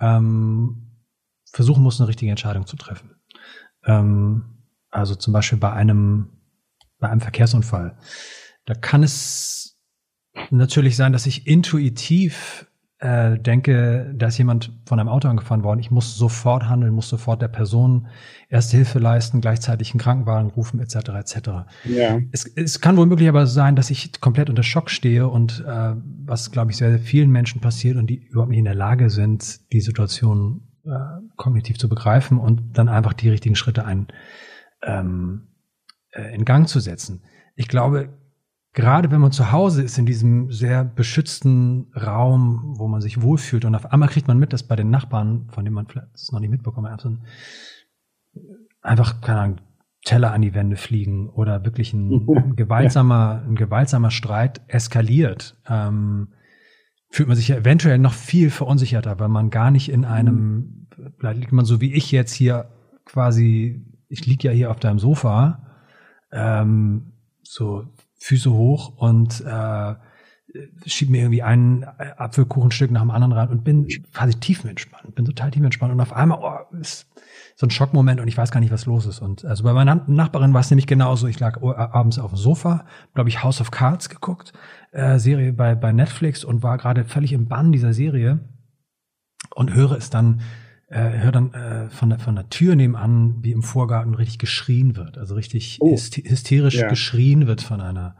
ähm, 0.00 0.92
versuchen 1.50 1.82
muss, 1.82 2.00
eine 2.00 2.08
richtige 2.08 2.30
Entscheidung 2.30 2.66
zu 2.66 2.76
treffen. 2.76 3.16
Ähm, 3.84 4.62
also 4.90 5.14
zum 5.14 5.32
Beispiel 5.32 5.58
bei 5.58 5.72
einem, 5.72 6.30
bei 6.98 7.08
einem 7.08 7.20
Verkehrsunfall. 7.20 7.98
Da 8.64 8.74
kann 8.74 9.02
es 9.02 9.78
natürlich 10.50 10.96
sein, 10.96 11.12
dass 11.12 11.26
ich 11.26 11.46
intuitiv 11.46 12.66
äh, 12.98 13.38
denke, 13.38 14.14
da 14.16 14.28
ist 14.28 14.38
jemand 14.38 14.72
von 14.86 14.98
einem 14.98 15.10
Auto 15.10 15.28
angefahren 15.28 15.62
worden. 15.62 15.80
Ich 15.80 15.90
muss 15.90 16.16
sofort 16.16 16.68
handeln, 16.68 16.94
muss 16.94 17.08
sofort 17.08 17.42
der 17.42 17.48
Person 17.48 18.08
erste 18.48 18.78
Hilfe 18.78 18.98
leisten, 18.98 19.42
gleichzeitig 19.42 19.92
einen 19.92 20.00
Krankenwagen 20.00 20.50
rufen, 20.50 20.80
etc. 20.80 21.10
etc. 21.10 21.36
Ja. 21.84 22.18
Es, 22.32 22.46
es 22.46 22.80
kann 22.80 22.96
womöglich 22.96 23.28
aber 23.28 23.46
sein, 23.46 23.76
dass 23.76 23.90
ich 23.90 24.18
komplett 24.20 24.48
unter 24.48 24.62
Schock 24.62 24.88
stehe 24.88 25.28
und 25.28 25.62
äh, 25.66 25.94
was, 26.24 26.50
glaube 26.52 26.70
ich, 26.70 26.78
sehr, 26.78 26.90
sehr 26.90 26.98
vielen 26.98 27.30
Menschen 27.30 27.60
passiert 27.60 27.96
und 27.96 28.08
die 28.08 28.16
überhaupt 28.16 28.50
nicht 28.50 28.60
in 28.60 28.64
der 28.64 28.74
Lage 28.74 29.10
sind, 29.10 29.72
die 29.72 29.80
Situation 29.82 30.62
äh, 30.86 30.90
kognitiv 31.36 31.78
zu 31.78 31.90
begreifen 31.90 32.38
und 32.38 32.78
dann 32.78 32.88
einfach 32.88 33.12
die 33.12 33.28
richtigen 33.28 33.56
Schritte 33.56 33.84
ein, 33.84 34.06
ähm, 34.82 35.48
äh, 36.12 36.34
in 36.34 36.46
Gang 36.46 36.66
zu 36.66 36.80
setzen. 36.80 37.24
Ich 37.56 37.68
glaube, 37.68 38.08
gerade 38.76 39.10
wenn 39.10 39.22
man 39.22 39.32
zu 39.32 39.52
Hause 39.52 39.82
ist, 39.82 39.96
in 39.96 40.04
diesem 40.04 40.52
sehr 40.52 40.84
beschützten 40.84 41.86
Raum, 41.96 42.74
wo 42.76 42.86
man 42.88 43.00
sich 43.00 43.22
wohlfühlt 43.22 43.64
und 43.64 43.74
auf 43.74 43.90
einmal 43.90 44.10
kriegt 44.10 44.28
man 44.28 44.38
mit, 44.38 44.52
dass 44.52 44.62
bei 44.62 44.76
den 44.76 44.90
Nachbarn, 44.90 45.48
von 45.50 45.64
denen 45.64 45.74
man 45.74 45.86
vielleicht 45.86 46.12
das 46.12 46.30
noch 46.30 46.40
nicht 46.40 46.50
mitbekommen 46.50 46.92
hat, 46.92 47.04
ein, 47.06 47.22
einfach, 48.82 49.22
keine 49.22 49.40
Ahnung, 49.40 49.56
Teller 50.04 50.32
an 50.32 50.42
die 50.42 50.54
Wände 50.54 50.76
fliegen 50.76 51.30
oder 51.30 51.64
wirklich 51.64 51.94
ein, 51.94 52.28
ein 52.28 52.54
gewaltsamer, 52.54 53.42
ein 53.48 53.56
gewaltsamer 53.56 54.10
Streit 54.10 54.60
eskaliert. 54.68 55.56
Ähm, 55.66 56.28
fühlt 57.08 57.28
man 57.28 57.36
sich 57.36 57.48
ja 57.48 57.56
eventuell 57.56 57.96
noch 57.96 58.12
viel 58.12 58.50
verunsicherter, 58.50 59.18
weil 59.18 59.28
man 59.28 59.48
gar 59.48 59.70
nicht 59.70 59.90
in 59.90 60.04
einem, 60.04 60.86
vielleicht 61.16 61.40
liegt 61.40 61.52
man 61.52 61.64
so 61.64 61.80
wie 61.80 61.94
ich 61.94 62.12
jetzt 62.12 62.34
hier 62.34 62.68
quasi, 63.06 63.86
ich 64.08 64.26
lieg 64.26 64.44
ja 64.44 64.52
hier 64.52 64.70
auf 64.70 64.80
deinem 64.80 64.98
Sofa, 64.98 65.62
ähm, 66.30 67.14
so 67.42 67.86
Füße 68.18 68.52
hoch 68.52 68.96
und 68.96 69.40
äh, 69.42 69.94
schieb 70.86 71.10
mir 71.10 71.22
irgendwie 71.22 71.42
ein 71.42 71.84
Apfelkuchenstück 71.84 72.90
nach 72.90 73.02
dem 73.02 73.10
anderen 73.10 73.32
rein 73.32 73.48
und 73.48 73.64
bin 73.64 73.88
quasi 74.12 74.34
tiefenentspannt, 74.34 75.14
bin 75.14 75.24
total 75.24 75.50
tiefenentspannt 75.50 75.92
und 75.92 76.00
auf 76.00 76.12
einmal 76.12 76.38
oh, 76.40 76.76
ist 76.76 77.06
so 77.56 77.66
ein 77.66 77.70
Schockmoment 77.70 78.20
und 78.20 78.28
ich 78.28 78.36
weiß 78.36 78.50
gar 78.50 78.60
nicht, 78.60 78.72
was 78.72 78.86
los 78.86 79.06
ist. 79.06 79.20
Und 79.20 79.44
also 79.44 79.64
bei 79.64 79.72
meiner 79.72 80.04
Nachbarin 80.06 80.54
war 80.54 80.60
es 80.60 80.70
nämlich 80.70 80.86
genauso. 80.86 81.26
Ich 81.26 81.40
lag 81.40 81.60
abends 81.62 82.18
auf 82.18 82.30
dem 82.30 82.36
Sofa, 82.36 82.86
glaube 83.14 83.28
ich, 83.28 83.42
House 83.42 83.60
of 83.60 83.70
Cards 83.70 84.08
geguckt, 84.08 84.52
äh, 84.92 85.18
Serie 85.18 85.52
bei, 85.52 85.74
bei 85.74 85.92
Netflix 85.92 86.44
und 86.44 86.62
war 86.62 86.78
gerade 86.78 87.04
völlig 87.04 87.32
im 87.32 87.48
Bann 87.48 87.72
dieser 87.72 87.92
Serie 87.92 88.40
und 89.54 89.74
höre 89.74 89.92
es 89.92 90.10
dann, 90.10 90.40
äh, 90.88 91.18
höre 91.18 91.32
dann 91.32 91.52
äh, 91.52 91.90
von, 91.90 92.10
der, 92.10 92.18
von 92.18 92.36
der 92.36 92.48
Tür 92.48 92.76
nebenan, 92.76 93.38
wie 93.42 93.52
im 93.52 93.62
Vorgarten 93.62 94.14
richtig 94.14 94.38
geschrien 94.38 94.96
wird. 94.96 95.18
Also 95.18 95.34
richtig 95.34 95.78
oh. 95.80 95.96
hysterisch 95.96 96.76
ja. 96.76 96.88
geschrien 96.88 97.46
wird 97.46 97.60
von 97.60 97.80
einer, 97.80 98.16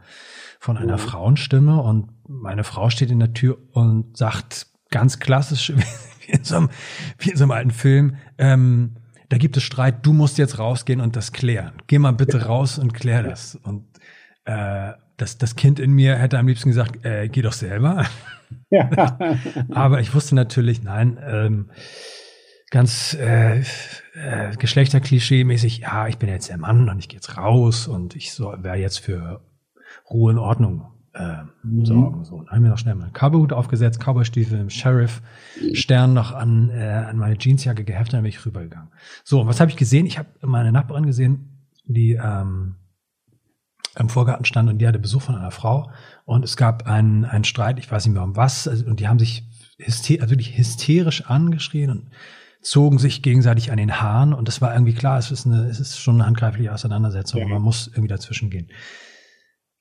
von 0.59 0.77
einer 0.77 0.95
oh. 0.95 0.97
Frauenstimme 0.97 1.81
und 1.81 2.09
meine 2.27 2.63
Frau 2.63 2.89
steht 2.89 3.11
in 3.11 3.19
der 3.19 3.33
Tür 3.33 3.57
und 3.71 4.17
sagt 4.17 4.67
ganz 4.89 5.19
klassisch, 5.19 5.71
wie 6.25 6.31
in 6.31 6.43
so 6.43 6.57
einem, 6.57 6.69
wie 7.19 7.31
in 7.31 7.37
so 7.37 7.45
einem 7.45 7.51
alten 7.51 7.71
Film, 7.71 8.17
ähm, 8.37 8.95
da 9.29 9.37
gibt 9.37 9.57
es 9.57 9.63
Streit, 9.63 10.05
du 10.05 10.13
musst 10.13 10.37
jetzt 10.37 10.57
rausgehen 10.57 11.01
und 11.01 11.15
das 11.15 11.33
klären. 11.33 11.73
Geh 11.87 11.99
mal 11.99 12.11
bitte 12.11 12.45
raus 12.45 12.79
und 12.79 12.93
klär 12.93 13.23
das. 13.23 13.55
Und 13.55 13.85
äh, 14.45 14.93
das, 15.17 15.37
das 15.37 15.55
Kind 15.55 15.79
in 15.79 15.91
mir 15.91 16.15
hätte 16.15 16.39
am 16.39 16.47
liebsten 16.47 16.69
gesagt, 16.69 17.03
äh, 17.05 17.27
geh 17.27 17.41
doch 17.41 17.53
selber. 17.53 18.05
Ja. 18.69 18.89
Aber 19.71 19.99
ich 19.99 20.13
wusste 20.13 20.35
natürlich, 20.35 20.81
nein, 20.83 21.19
ähm, 21.21 21.71
ganz 22.69 23.13
äh, 23.13 23.59
äh, 23.59 24.55
Geschlechterklischee-mäßig, 24.57 25.79
ja, 25.79 26.07
ich 26.07 26.17
bin 26.17 26.29
jetzt 26.29 26.49
der 26.49 26.57
Mann 26.57 26.89
und 26.89 26.99
ich 26.99 27.07
gehe 27.07 27.17
jetzt 27.17 27.37
raus 27.37 27.87
und 27.87 28.15
ich 28.15 28.33
so, 28.33 28.53
wäre 28.57 28.75
jetzt 28.75 28.99
für 28.99 29.41
Ruhe 30.09 30.33
und 30.33 30.39
Ordnung 30.39 30.85
äh, 31.13 31.43
mhm. 31.63 31.85
sorgen. 31.85 32.25
So, 32.25 32.43
dann 32.43 32.51
haben 32.51 32.63
wir 32.63 32.69
noch 32.69 32.77
schnell 32.77 32.95
meinen 32.95 33.13
Cowboyhut 33.13 33.53
aufgesetzt, 33.53 33.99
Cowboystiefel, 33.99 34.69
Sheriff, 34.69 35.21
Stern 35.73 36.13
noch 36.13 36.33
an, 36.33 36.69
äh, 36.69 37.05
an 37.09 37.17
meine 37.17 37.37
Jeansjacke 37.39 37.83
geheftet, 37.83 38.13
dann 38.13 38.23
bin 38.23 38.29
ich 38.29 38.45
rübergegangen. 38.45 38.89
So, 39.23 39.41
und 39.41 39.47
was 39.47 39.59
habe 39.59 39.71
ich 39.71 39.77
gesehen? 39.77 40.05
Ich 40.05 40.17
habe 40.17 40.29
meine 40.41 40.71
Nachbarin 40.71 41.05
gesehen, 41.05 41.69
die 41.85 42.13
ähm, 42.13 42.75
im 43.97 44.09
Vorgarten 44.09 44.45
stand 44.45 44.69
und 44.69 44.79
die 44.79 44.87
hatte 44.87 44.99
Besuch 44.99 45.21
von 45.21 45.35
einer 45.35 45.51
Frau 45.51 45.89
und 46.25 46.43
es 46.43 46.57
gab 46.57 46.85
einen, 46.85 47.25
einen 47.25 47.45
Streit, 47.45 47.79
ich 47.79 47.91
weiß 47.91 48.05
nicht 48.05 48.13
mehr 48.13 48.23
um 48.23 48.35
was, 48.35 48.67
also, 48.67 48.85
und 48.85 48.99
die 48.99 49.07
haben 49.07 49.19
sich 49.19 49.43
hyster 49.79 50.21
also 50.21 50.31
wirklich 50.31 50.57
hysterisch 50.57 51.25
angeschrien 51.25 51.89
und 51.91 52.09
zogen 52.67 52.97
sich 52.97 53.21
gegenseitig 53.21 53.71
an 53.71 53.77
den 53.77 54.01
Haaren 54.01 54.33
und 54.33 54.49
das 54.49 54.59
war 54.59 54.73
irgendwie 54.73 54.93
klar, 54.93 55.17
es 55.17 55.31
ist, 55.31 55.45
eine, 55.45 55.69
es 55.69 55.79
ist 55.79 55.99
schon 55.99 56.15
eine 56.15 56.25
handgreifliche 56.25 56.73
Auseinandersetzung, 56.73 57.39
ja. 57.39 57.47
man 57.47 57.61
muss 57.61 57.87
irgendwie 57.87 58.09
dazwischen 58.09 58.49
gehen. 58.49 58.67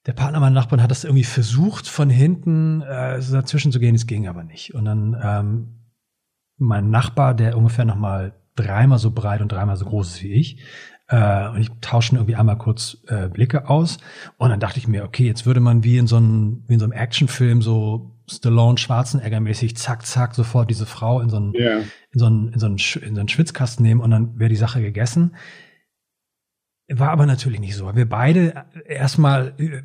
Der 0.07 0.13
Partner 0.13 0.39
meiner 0.39 0.55
Nachbarn 0.55 0.81
hat 0.81 0.93
das 0.93 1.03
irgendwie 1.03 1.25
versucht, 1.25 1.89
von 1.89 2.11
hinten 2.11 2.83
äh, 2.83 3.21
dazwischen 3.21 3.73
zu 3.73 3.81
gehen, 3.81 3.97
es 3.97 4.07
ging 4.07 4.29
aber 4.29 4.45
nicht. 4.45 4.73
Und 4.73 4.85
dann 4.85 5.21
ähm, 5.21 5.81
mein 6.59 6.89
Nachbar, 6.91 7.35
der 7.35 7.59
ungefähr 7.59 7.85
noch 7.85 7.97
mal 7.97 8.35
dreimal 8.55 8.99
so 8.99 9.11
breit 9.11 9.41
und 9.41 9.51
dreimal 9.51 9.77
so 9.77 9.85
groß 9.85 10.15
ist 10.15 10.23
wie 10.23 10.35
ich, 10.35 10.63
Äh, 11.09 11.49
und 11.49 11.61
ich 11.61 11.71
tausche 11.81 12.17
irgendwie 12.17 12.35
einmal 12.37 12.59
kurz 12.59 12.99
äh, 13.07 13.29
Blicke 13.29 13.69
aus. 13.69 13.99
Und 14.39 14.51
dann 14.51 14.61
dachte 14.61 14.79
ich 14.79 14.89
mir, 14.89 15.05
okay, 15.05 15.27
jetzt 15.27 15.47
würde 15.47 15.61
man 15.61 15.85
wie 15.85 15.99
in 15.99 16.07
so 16.07 16.17
einem, 16.17 16.65
wie 16.67 16.75
in 16.75 16.81
so 16.81 16.87
einem 16.87 16.93
Actionfilm 16.93 17.63
so 17.63 18.13
Stallone 18.29 18.77
Schwarzenegger-mäßig, 18.77 19.77
zack, 19.77 20.05
zack, 20.05 20.35
sofort 20.35 20.69
diese 20.69 20.87
Frau 20.87 21.21
in 21.21 21.31
so 21.31 21.37
einen, 21.37 21.55
yeah. 21.55 21.79
in 22.11 22.19
so 22.19 22.27
einen, 22.27 22.53
in 22.53 22.59
so 22.59 22.67
einen, 22.67 22.79
in 22.79 23.15
so 23.15 23.21
einen 23.21 23.29
Schwitzkasten 23.29 23.85
nehmen 23.85 24.01
und 24.01 24.11
dann 24.11 24.39
wäre 24.39 24.51
die 24.51 24.57
Sache 24.57 24.81
gegessen. 24.81 25.37
War 26.89 27.11
aber 27.11 27.27
natürlich 27.27 27.61
nicht 27.61 27.77
so. 27.77 27.95
Wir 27.95 28.09
beide 28.09 28.65
erstmal 28.85 29.55
äh, 29.59 29.83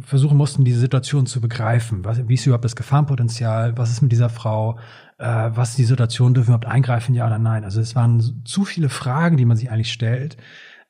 versuchen 0.00 0.36
mussten, 0.36 0.64
diese 0.64 0.80
Situation 0.80 1.26
zu 1.26 1.40
begreifen. 1.40 2.04
Was, 2.04 2.28
wie 2.28 2.34
ist 2.34 2.46
überhaupt 2.46 2.64
das 2.64 2.76
Gefahrenpotenzial? 2.76 3.78
Was 3.78 3.90
ist 3.90 4.02
mit 4.02 4.12
dieser 4.12 4.28
Frau? 4.28 4.78
Äh, 5.18 5.50
was 5.54 5.76
die 5.76 5.84
Situation? 5.84 6.34
Dürfen 6.34 6.48
wir 6.48 6.56
überhaupt 6.56 6.72
eingreifen? 6.72 7.14
Ja 7.14 7.26
oder 7.26 7.38
nein? 7.38 7.64
Also 7.64 7.80
es 7.80 7.94
waren 7.94 8.42
zu 8.44 8.64
viele 8.64 8.88
Fragen, 8.88 9.36
die 9.36 9.44
man 9.44 9.56
sich 9.56 9.70
eigentlich 9.70 9.92
stellt, 9.92 10.36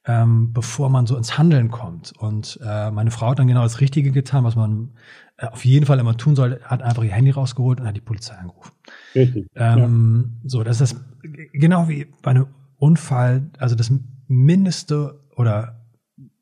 ähm, 0.06 0.52
bevor 0.52 0.90
man 0.90 1.06
so 1.06 1.16
ins 1.16 1.38
Handeln 1.38 1.70
kommt. 1.70 2.12
Und 2.18 2.58
äh, 2.64 2.90
meine 2.90 3.10
Frau 3.10 3.30
hat 3.30 3.38
dann 3.38 3.48
genau 3.48 3.62
das 3.62 3.80
Richtige 3.80 4.10
getan, 4.12 4.44
was 4.44 4.56
man 4.56 4.90
äh, 5.36 5.46
auf 5.46 5.64
jeden 5.64 5.86
Fall 5.86 5.98
immer 5.98 6.16
tun 6.16 6.36
sollte, 6.36 6.60
hat 6.64 6.82
einfach 6.82 7.02
ihr 7.02 7.12
Handy 7.12 7.30
rausgeholt 7.30 7.80
und 7.80 7.86
hat 7.86 7.96
die 7.96 8.00
Polizei 8.00 8.34
angerufen. 8.34 8.72
Richtig. 9.14 9.46
Ähm, 9.54 10.32
ja. 10.42 10.48
So, 10.48 10.62
das 10.62 10.80
ist 10.80 10.94
das, 10.94 11.04
genau 11.52 11.88
wie 11.88 12.06
bei 12.22 12.32
einem 12.32 12.46
Unfall, 12.76 13.50
also 13.58 13.74
das 13.74 13.92
Mindeste 14.28 15.20
oder 15.36 15.80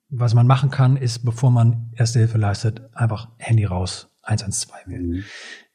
was 0.08 0.34
man 0.34 0.46
machen 0.46 0.70
kann, 0.70 0.96
ist, 0.96 1.24
bevor 1.24 1.50
man 1.50 1.90
Erste 1.94 2.18
Hilfe 2.18 2.36
leistet, 2.36 2.82
einfach 2.94 3.28
Handy 3.38 3.64
raus, 3.64 4.08
112 4.24 4.86
wählen. 4.86 5.08
Mhm. 5.08 5.24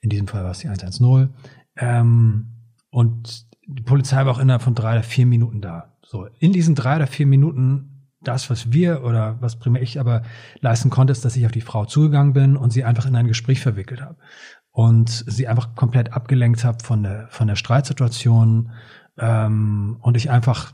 In 0.01 0.09
diesem 0.09 0.27
Fall 0.27 0.43
war 0.43 0.51
es 0.51 0.59
die 0.59 0.67
110. 0.67 1.29
Ähm, 1.77 2.47
und 2.89 3.45
die 3.67 3.83
Polizei 3.83 4.25
war 4.25 4.33
auch 4.33 4.39
innerhalb 4.39 4.61
von 4.61 4.75
drei 4.75 4.93
oder 4.93 5.03
vier 5.03 5.25
Minuten 5.25 5.61
da. 5.61 5.93
So, 6.01 6.27
in 6.39 6.53
diesen 6.53 6.75
drei 6.75 6.95
oder 6.95 7.07
vier 7.07 7.27
Minuten, 7.27 8.07
das, 8.21 8.49
was 8.49 8.71
wir 8.71 9.03
oder 9.03 9.37
was 9.41 9.59
primär 9.59 9.81
ich 9.81 9.99
aber 9.99 10.23
leisten 10.61 10.89
konnte, 10.89 11.11
ist, 11.11 11.23
dass 11.25 11.35
ich 11.35 11.45
auf 11.45 11.51
die 11.51 11.61
Frau 11.61 11.85
zugegangen 11.85 12.33
bin 12.33 12.57
und 12.57 12.71
sie 12.71 12.83
einfach 12.83 13.05
in 13.05 13.15
ein 13.15 13.27
Gespräch 13.27 13.59
verwickelt 13.59 14.01
habe. 14.01 14.17
Und 14.71 15.09
sie 15.09 15.47
einfach 15.47 15.75
komplett 15.75 16.13
abgelenkt 16.13 16.63
habe 16.63 16.83
von 16.83 17.03
der, 17.03 17.27
von 17.29 17.47
der 17.47 17.55
Streitsituation. 17.55 18.71
Ähm, 19.17 19.97
und 20.01 20.15
ich 20.15 20.29
einfach 20.29 20.73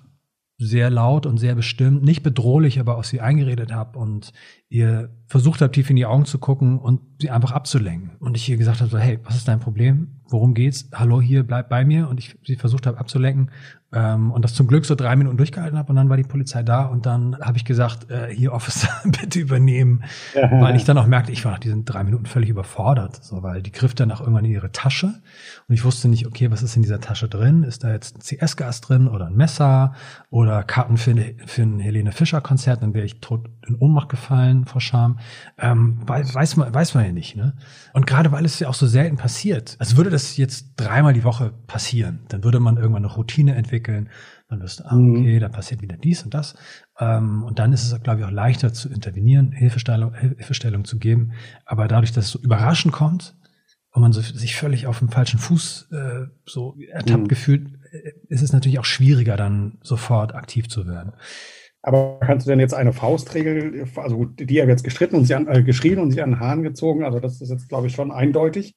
sehr 0.58 0.90
laut 0.90 1.26
und 1.26 1.38
sehr 1.38 1.56
bestimmt, 1.56 2.04
nicht 2.04 2.24
bedrohlich, 2.24 2.80
aber 2.80 2.98
auf 2.98 3.06
sie 3.06 3.22
eingeredet 3.22 3.74
habe 3.74 3.98
und 3.98 4.32
ihr 4.70 5.10
versucht 5.28 5.62
habe, 5.62 5.72
tief 5.72 5.90
in 5.90 5.96
die 5.96 6.06
Augen 6.06 6.26
zu 6.26 6.38
gucken 6.38 6.80
und 6.80 7.02
sie 7.20 7.30
einfach 7.30 7.52
abzulenken. 7.52 8.12
Und 8.20 8.38
ich 8.38 8.48
ihr 8.50 8.58
gesagt 8.58 8.82
habe, 8.82 8.90
so, 8.90 8.98
hey, 8.98 9.20
was 9.24 9.36
ist 9.36 9.48
dein 9.48 9.60
Problem? 9.60 10.22
Worum 10.28 10.54
geht's? 10.54 10.90
Hallo, 10.94 11.22
hier, 11.22 11.44
bleib 11.44 11.70
bei 11.70 11.86
mir. 11.86 12.10
Und 12.10 12.20
ich 12.20 12.38
sie 12.44 12.56
versucht 12.56 12.88
habe 12.88 12.98
abzulenken 12.98 13.52
ähm, 13.94 14.32
und 14.32 14.44
das 14.44 14.54
zum 14.54 14.68
Glück 14.68 14.86
so 14.86 14.96
drei 14.96 15.16
Minuten 15.16 15.38
durchgehalten 15.38 15.78
habe 15.78 15.90
und 15.90 15.96
dann 15.96 16.10
war 16.10 16.18
die 16.18 16.24
Polizei 16.24 16.64
da 16.64 16.86
und 16.86 17.06
dann 17.06 17.38
habe 17.40 17.58
ich 17.58 17.66
gesagt, 17.66 18.10
äh, 18.10 18.34
hier 18.34 18.54
Officer, 18.54 18.90
bitte 19.06 19.40
übernehmen, 19.40 20.04
weil 20.34 20.76
ich 20.76 20.84
dann 20.84 20.98
auch 20.98 21.08
merkte, 21.08 21.32
ich 21.32 21.46
war 21.46 21.52
nach 21.52 21.60
diesen 21.60 21.86
drei 21.86 22.04
Minuten 22.04 22.26
völlig 22.26 22.50
überfordert, 22.50 23.24
so 23.24 23.44
weil 23.44 23.62
die 23.62 23.72
griff 23.72 23.94
dann 23.94 24.12
auch 24.12 24.20
irgendwann 24.20 24.46
in 24.46 24.52
ihre 24.52 24.72
Tasche 24.72 25.14
und 25.68 25.76
ich 25.76 25.84
wusste 25.86 26.08
nicht, 26.08 26.26
okay, 26.26 26.52
was 26.52 26.64
ist 26.64 26.76
in 26.76 26.82
dieser 26.82 27.00
Tasche 27.00 27.30
drin? 27.30 27.64
Ist 27.64 27.84
da 27.84 27.92
jetzt 27.92 28.18
ein 28.18 28.22
CS-Gas 28.22 28.82
drin 28.82 29.08
oder 29.08 29.28
ein 29.28 29.36
Messer 29.36 29.94
oder 30.30 30.64
Karten 30.64 30.98
für, 30.98 31.16
für 31.46 31.62
ein 31.62 31.80
Helene 31.80 32.12
Fischer 32.12 32.42
Konzert? 32.42 32.82
Dann 32.82 32.94
wäre 32.94 33.06
ich 33.06 33.20
tot 33.20 33.50
in 33.68 33.76
Ohnmacht 33.76 34.10
gefallen 34.10 34.66
vor 34.66 34.82
Scham. 34.82 35.20
Ähm, 35.58 36.00
weiß 36.06 36.58
man, 36.58 36.74
weiß 36.74 36.96
man 36.96 37.06
ja 37.06 37.12
nicht. 37.12 37.36
Ne? 37.36 37.54
Und 37.94 38.08
gerade 38.08 38.32
weil 38.32 38.46
es 38.46 38.60
ja 38.60 38.68
auch 38.68 38.74
so 38.74 38.88
selten 38.88 39.18
passiert, 39.18 39.76
also 39.80 39.98
würde 39.98 40.10
das 40.14 40.38
jetzt 40.38 40.74
dreimal 40.78 41.14
die 41.14 41.24
Woche 41.24 41.54
passieren, 41.68 42.26
dann 42.30 42.44
würde 42.44 42.60
man 42.60 42.78
irgendwann 42.78 43.04
eine 43.04 43.14
Routine 43.14 43.56
entwickeln. 43.56 44.10
Man 44.50 44.62
wüsste, 44.62 44.86
ah, 44.86 44.96
mhm. 44.96 45.22
okay, 45.22 45.40
da 45.40 45.50
passiert 45.50 45.82
wieder 45.82 45.98
dies 45.98 46.24
und 46.24 46.34
das. 46.34 46.56
Ähm, 47.00 47.44
und 47.44 47.60
dann 47.60 47.74
ist 47.74 47.92
es, 47.92 48.04
glaube 48.04 48.20
ich, 48.20 48.26
auch 48.26 48.32
leichter 48.32 48.72
zu 48.72 48.90
intervenieren, 48.90 49.52
Hilfestellung, 49.52 50.14
Hilfestellung 50.14 50.86
zu 50.86 51.00
geben. 51.00 51.34
Aber 51.66 51.88
dadurch, 51.88 52.12
dass 52.12 52.26
es 52.26 52.32
so 52.32 52.40
überraschend 52.40 52.94
kommt 52.94 53.36
und 53.92 54.02
man 54.02 54.14
so, 54.14 54.22
sich 54.22 54.56
völlig 54.56 54.88
auf 54.88 55.00
dem 55.00 55.10
falschen 55.10 55.40
Fuß 55.40 55.90
äh, 55.92 56.28
so 56.46 56.78
ertappt 56.92 57.24
mhm. 57.24 57.28
gefühlt, 57.28 57.68
äh, 57.92 58.12
ist 58.30 58.44
es 58.44 58.54
natürlich 58.54 58.80
auch 58.80 58.86
schwieriger, 58.86 59.36
dann 59.36 59.80
sofort 59.82 60.36
aktiv 60.36 60.70
zu 60.70 60.88
werden. 60.88 61.14
Aber 61.82 62.20
kannst 62.22 62.48
du 62.48 62.52
denn 62.52 62.62
jetzt 62.62 62.74
eine 62.74 62.94
Faustregel, 62.94 63.86
also 63.98 64.26
die 64.26 64.62
haben 64.62 64.70
jetzt 64.70 64.86
gestritten 64.86 65.18
und 65.18 65.26
sie 65.26 65.34
an, 65.36 65.48
äh, 65.48 65.64
geschrien 65.64 66.00
und 66.00 66.12
sich 66.12 66.24
an 66.24 66.32
den 66.32 66.40
Haaren 66.40 66.64
gezogen, 66.64 67.04
also 67.04 67.20
das 67.20 67.42
ist 67.42 67.50
jetzt, 67.50 67.68
glaube 67.68 67.88
ich, 67.88 67.94
schon 67.94 68.12
eindeutig. 68.12 68.76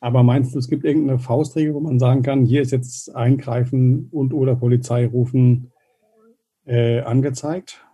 Aber 0.00 0.22
meinst 0.22 0.54
du, 0.54 0.58
es 0.58 0.68
gibt 0.68 0.84
irgendeine 0.84 1.18
Faustregel, 1.18 1.74
wo 1.74 1.80
man 1.80 1.98
sagen 1.98 2.22
kann, 2.22 2.44
hier 2.44 2.62
ist 2.62 2.70
jetzt 2.70 3.14
Eingreifen 3.14 4.08
und 4.10 4.32
oder 4.32 4.54
Polizei 4.54 5.06
rufen 5.06 5.72
äh, 6.66 7.00
angezeigt? 7.00 7.84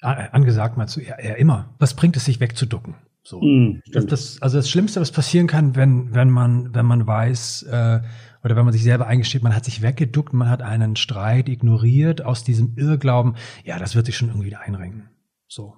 Angesagt 0.00 0.76
meinst 0.76 0.96
du 0.96 1.00
ja, 1.00 1.14
ja 1.22 1.34
immer. 1.34 1.74
Was 1.78 1.94
bringt 1.94 2.16
es, 2.16 2.24
sich 2.24 2.40
wegzuducken? 2.40 2.96
So. 3.22 3.40
Mm, 3.40 3.82
das, 3.92 4.06
das, 4.06 4.42
also 4.42 4.56
das 4.56 4.68
Schlimmste, 4.68 5.00
was 5.00 5.12
passieren 5.12 5.46
kann, 5.46 5.76
wenn, 5.76 6.12
wenn 6.12 6.28
man, 6.28 6.74
wenn 6.74 6.86
man 6.86 7.06
weiß, 7.06 7.62
äh, 7.64 8.00
oder 8.42 8.56
wenn 8.56 8.64
man 8.64 8.72
sich 8.72 8.82
selber 8.82 9.06
eingesteht, 9.06 9.44
man 9.44 9.54
hat 9.54 9.64
sich 9.64 9.80
weggeduckt, 9.80 10.32
man 10.32 10.50
hat 10.50 10.60
einen 10.60 10.96
Streit 10.96 11.48
ignoriert 11.48 12.24
aus 12.24 12.42
diesem 12.42 12.76
Irrglauben, 12.76 13.36
ja, 13.64 13.78
das 13.78 13.94
wird 13.94 14.06
sich 14.06 14.16
schon 14.16 14.28
irgendwie 14.28 14.56
einrenken. 14.56 15.08
So. 15.46 15.76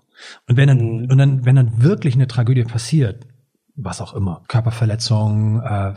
Und 0.49 0.57
wenn 0.57 0.69
dann, 0.69 0.79
mhm. 0.79 1.11
und 1.11 1.19
dann, 1.19 1.45
wenn 1.45 1.57
dann 1.57 1.83
wirklich 1.83 2.15
eine 2.15 2.27
Tragödie 2.27 2.65
passiert, 2.65 3.27
was 3.77 4.01
auch 4.01 4.15
immer, 4.15 4.43
Körperverletzung, 4.49 5.61
äh, 5.61 5.95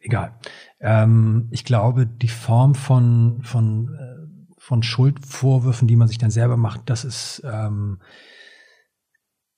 egal. 0.00 0.38
Ähm, 0.80 1.48
ich 1.50 1.64
glaube, 1.64 2.06
die 2.06 2.28
Form 2.28 2.74
von, 2.74 3.42
von, 3.42 3.94
äh, 3.94 4.54
von 4.58 4.82
Schuldvorwürfen, 4.82 5.88
die 5.88 5.96
man 5.96 6.08
sich 6.08 6.18
dann 6.18 6.30
selber 6.30 6.56
macht, 6.56 6.82
das 6.86 7.04
ist, 7.04 7.42
ähm, 7.44 7.98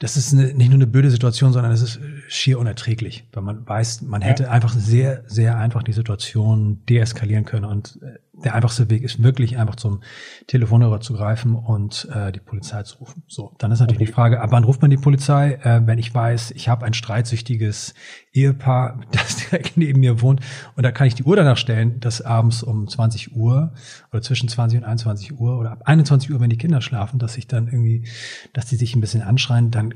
das 0.00 0.16
ist 0.16 0.32
eine, 0.32 0.54
nicht 0.54 0.70
nur 0.70 0.78
eine 0.78 0.86
blöde 0.86 1.10
Situation, 1.10 1.52
sondern 1.52 1.72
es 1.72 1.82
ist 1.82 2.00
schier 2.26 2.58
unerträglich, 2.58 3.28
weil 3.32 3.42
man 3.42 3.68
weiß, 3.68 4.02
man 4.02 4.22
hätte 4.22 4.44
ja. 4.44 4.50
einfach 4.50 4.72
sehr, 4.72 5.22
sehr 5.26 5.58
einfach 5.58 5.82
die 5.82 5.92
Situation 5.92 6.84
deeskalieren 6.86 7.44
können 7.44 7.66
und 7.66 8.00
äh, 8.02 8.18
der 8.44 8.54
einfachste 8.54 8.90
Weg 8.90 9.02
ist 9.02 9.22
wirklich 9.22 9.58
einfach 9.58 9.76
zum 9.76 10.00
Telefonhörer 10.46 11.00
zu 11.00 11.12
greifen 11.12 11.54
und 11.54 12.08
äh, 12.12 12.32
die 12.32 12.40
Polizei 12.40 12.82
zu 12.82 12.98
rufen. 12.98 13.22
So, 13.26 13.54
dann 13.58 13.72
ist 13.72 13.80
natürlich 13.80 14.02
okay. 14.02 14.06
die 14.06 14.12
Frage, 14.12 14.40
ab 14.40 14.50
wann 14.52 14.64
ruft 14.64 14.82
man 14.82 14.90
die 14.90 14.96
Polizei? 14.96 15.54
Äh, 15.62 15.86
wenn 15.86 15.98
ich 15.98 16.14
weiß, 16.14 16.52
ich 16.52 16.68
habe 16.68 16.86
ein 16.86 16.94
streitsüchtiges 16.94 17.94
Ehepaar, 18.32 19.00
das 19.12 19.36
direkt 19.36 19.76
neben 19.76 20.00
mir 20.00 20.20
wohnt 20.22 20.40
und 20.76 20.82
da 20.82 20.92
kann 20.92 21.06
ich 21.06 21.14
die 21.14 21.24
Uhr 21.24 21.36
danach 21.36 21.56
stellen, 21.56 22.00
dass 22.00 22.22
abends 22.22 22.62
um 22.62 22.88
20 22.88 23.36
Uhr 23.36 23.72
oder 24.12 24.22
zwischen 24.22 24.48
20 24.48 24.80
und 24.80 24.84
21 24.84 25.38
Uhr 25.38 25.58
oder 25.58 25.72
ab 25.72 25.82
21 25.84 26.30
Uhr, 26.30 26.40
wenn 26.40 26.50
die 26.50 26.58
Kinder 26.58 26.80
schlafen, 26.80 27.18
dass 27.18 27.36
ich 27.36 27.46
dann 27.46 27.66
irgendwie, 27.66 28.06
dass 28.52 28.66
die 28.66 28.76
sich 28.76 28.94
ein 28.94 29.00
bisschen 29.00 29.22
anschreien, 29.22 29.70
dann 29.70 29.94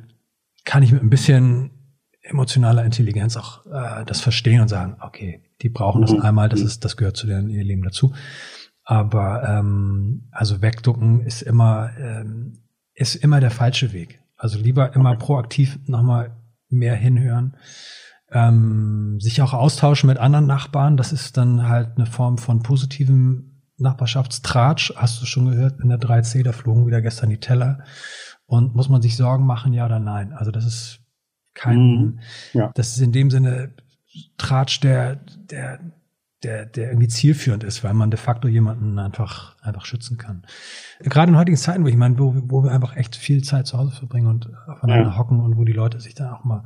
kann 0.64 0.83
ich 0.83 0.92
mit 0.92 1.02
ein 1.02 1.11
bisschen 1.11 1.70
emotionaler 2.24 2.84
Intelligenz 2.84 3.37
auch 3.37 3.64
äh, 3.66 4.04
das 4.04 4.20
verstehen 4.20 4.60
und 4.60 4.68
sagen, 4.68 4.96
okay, 5.00 5.42
die 5.62 5.68
brauchen 5.68 6.02
das 6.02 6.12
mhm. 6.12 6.22
einmal, 6.22 6.48
das 6.48 6.60
ist, 6.60 6.84
das 6.84 6.96
gehört 6.96 7.16
zu 7.16 7.26
deren 7.26 7.48
ihr 7.48 7.64
Leben 7.64 7.82
dazu. 7.82 8.12
Aber 8.82 9.42
ähm, 9.48 10.28
also 10.30 10.60
wegducken 10.60 11.20
ist 11.20 11.42
immer 11.42 11.90
ähm, 11.98 12.64
ist 12.94 13.16
immer 13.16 13.40
der 13.40 13.50
falsche 13.50 13.92
Weg. 13.92 14.20
Also 14.37 14.58
lieber 14.58 14.94
immer 14.94 15.16
proaktiv 15.16 15.78
nochmal 15.87 16.37
mehr 16.68 16.94
hinhören, 16.94 17.56
ähm, 18.30 19.18
sich 19.20 19.42
auch 19.42 19.52
austauschen 19.52 20.08
mit 20.08 20.18
anderen 20.18 20.46
Nachbarn. 20.46 20.96
Das 20.96 21.12
ist 21.12 21.37
dann 21.37 21.68
halt 21.68 21.96
eine 21.96 22.06
Form 22.06 22.38
von 22.38 22.62
positivem 22.62 23.62
Nachbarschaftstratsch. 23.76 24.92
Hast 24.96 25.20
du 25.20 25.26
schon 25.26 25.50
gehört? 25.50 25.80
In 25.80 25.88
der 25.88 25.98
3C, 25.98 26.42
da 26.42 26.52
flogen 26.52 26.87
wieder 26.87 27.00
gestern 27.00 27.30
die 27.30 27.40
Teller. 27.40 27.84
Und 28.46 28.74
muss 28.74 28.88
man 28.88 29.02
sich 29.02 29.16
Sorgen 29.16 29.46
machen, 29.46 29.72
ja 29.72 29.87
oder 29.87 29.98
nein? 29.98 30.32
Also 30.32 30.50
das 30.50 30.66
ist 30.66 31.00
kein, 31.54 31.78
mhm. 31.78 32.20
ja. 32.52 32.72
das 32.74 32.96
ist 32.96 33.00
in 33.00 33.12
dem 33.12 33.30
Sinne 33.30 33.72
Tratsch, 34.36 34.80
der, 34.80 35.16
der, 35.50 35.80
der, 36.42 36.66
der 36.66 36.88
irgendwie 36.88 37.08
zielführend 37.08 37.64
ist, 37.64 37.82
weil 37.82 37.94
man 37.94 38.10
de 38.10 38.18
facto 38.18 38.46
jemanden 38.48 38.98
einfach, 38.98 39.56
einfach 39.62 39.86
schützen 39.86 40.18
kann. 40.18 40.46
Gerade 41.00 41.32
in 41.32 41.38
heutigen 41.38 41.56
Zeiten, 41.56 41.84
wo 41.84 41.88
ich 41.88 41.96
meine, 41.96 42.18
wo, 42.18 42.34
wo 42.46 42.62
wir 42.62 42.70
einfach 42.70 42.96
echt 42.96 43.16
viel 43.16 43.42
Zeit 43.42 43.66
zu 43.66 43.78
Hause 43.78 43.92
verbringen 43.92 44.28
und 44.28 44.50
aufeinander 44.68 45.10
ja. 45.10 45.18
hocken 45.18 45.40
und 45.40 45.56
wo 45.56 45.64
die 45.64 45.72
Leute 45.72 46.00
sich 46.00 46.14
dann 46.14 46.32
auch 46.32 46.44
mal 46.44 46.64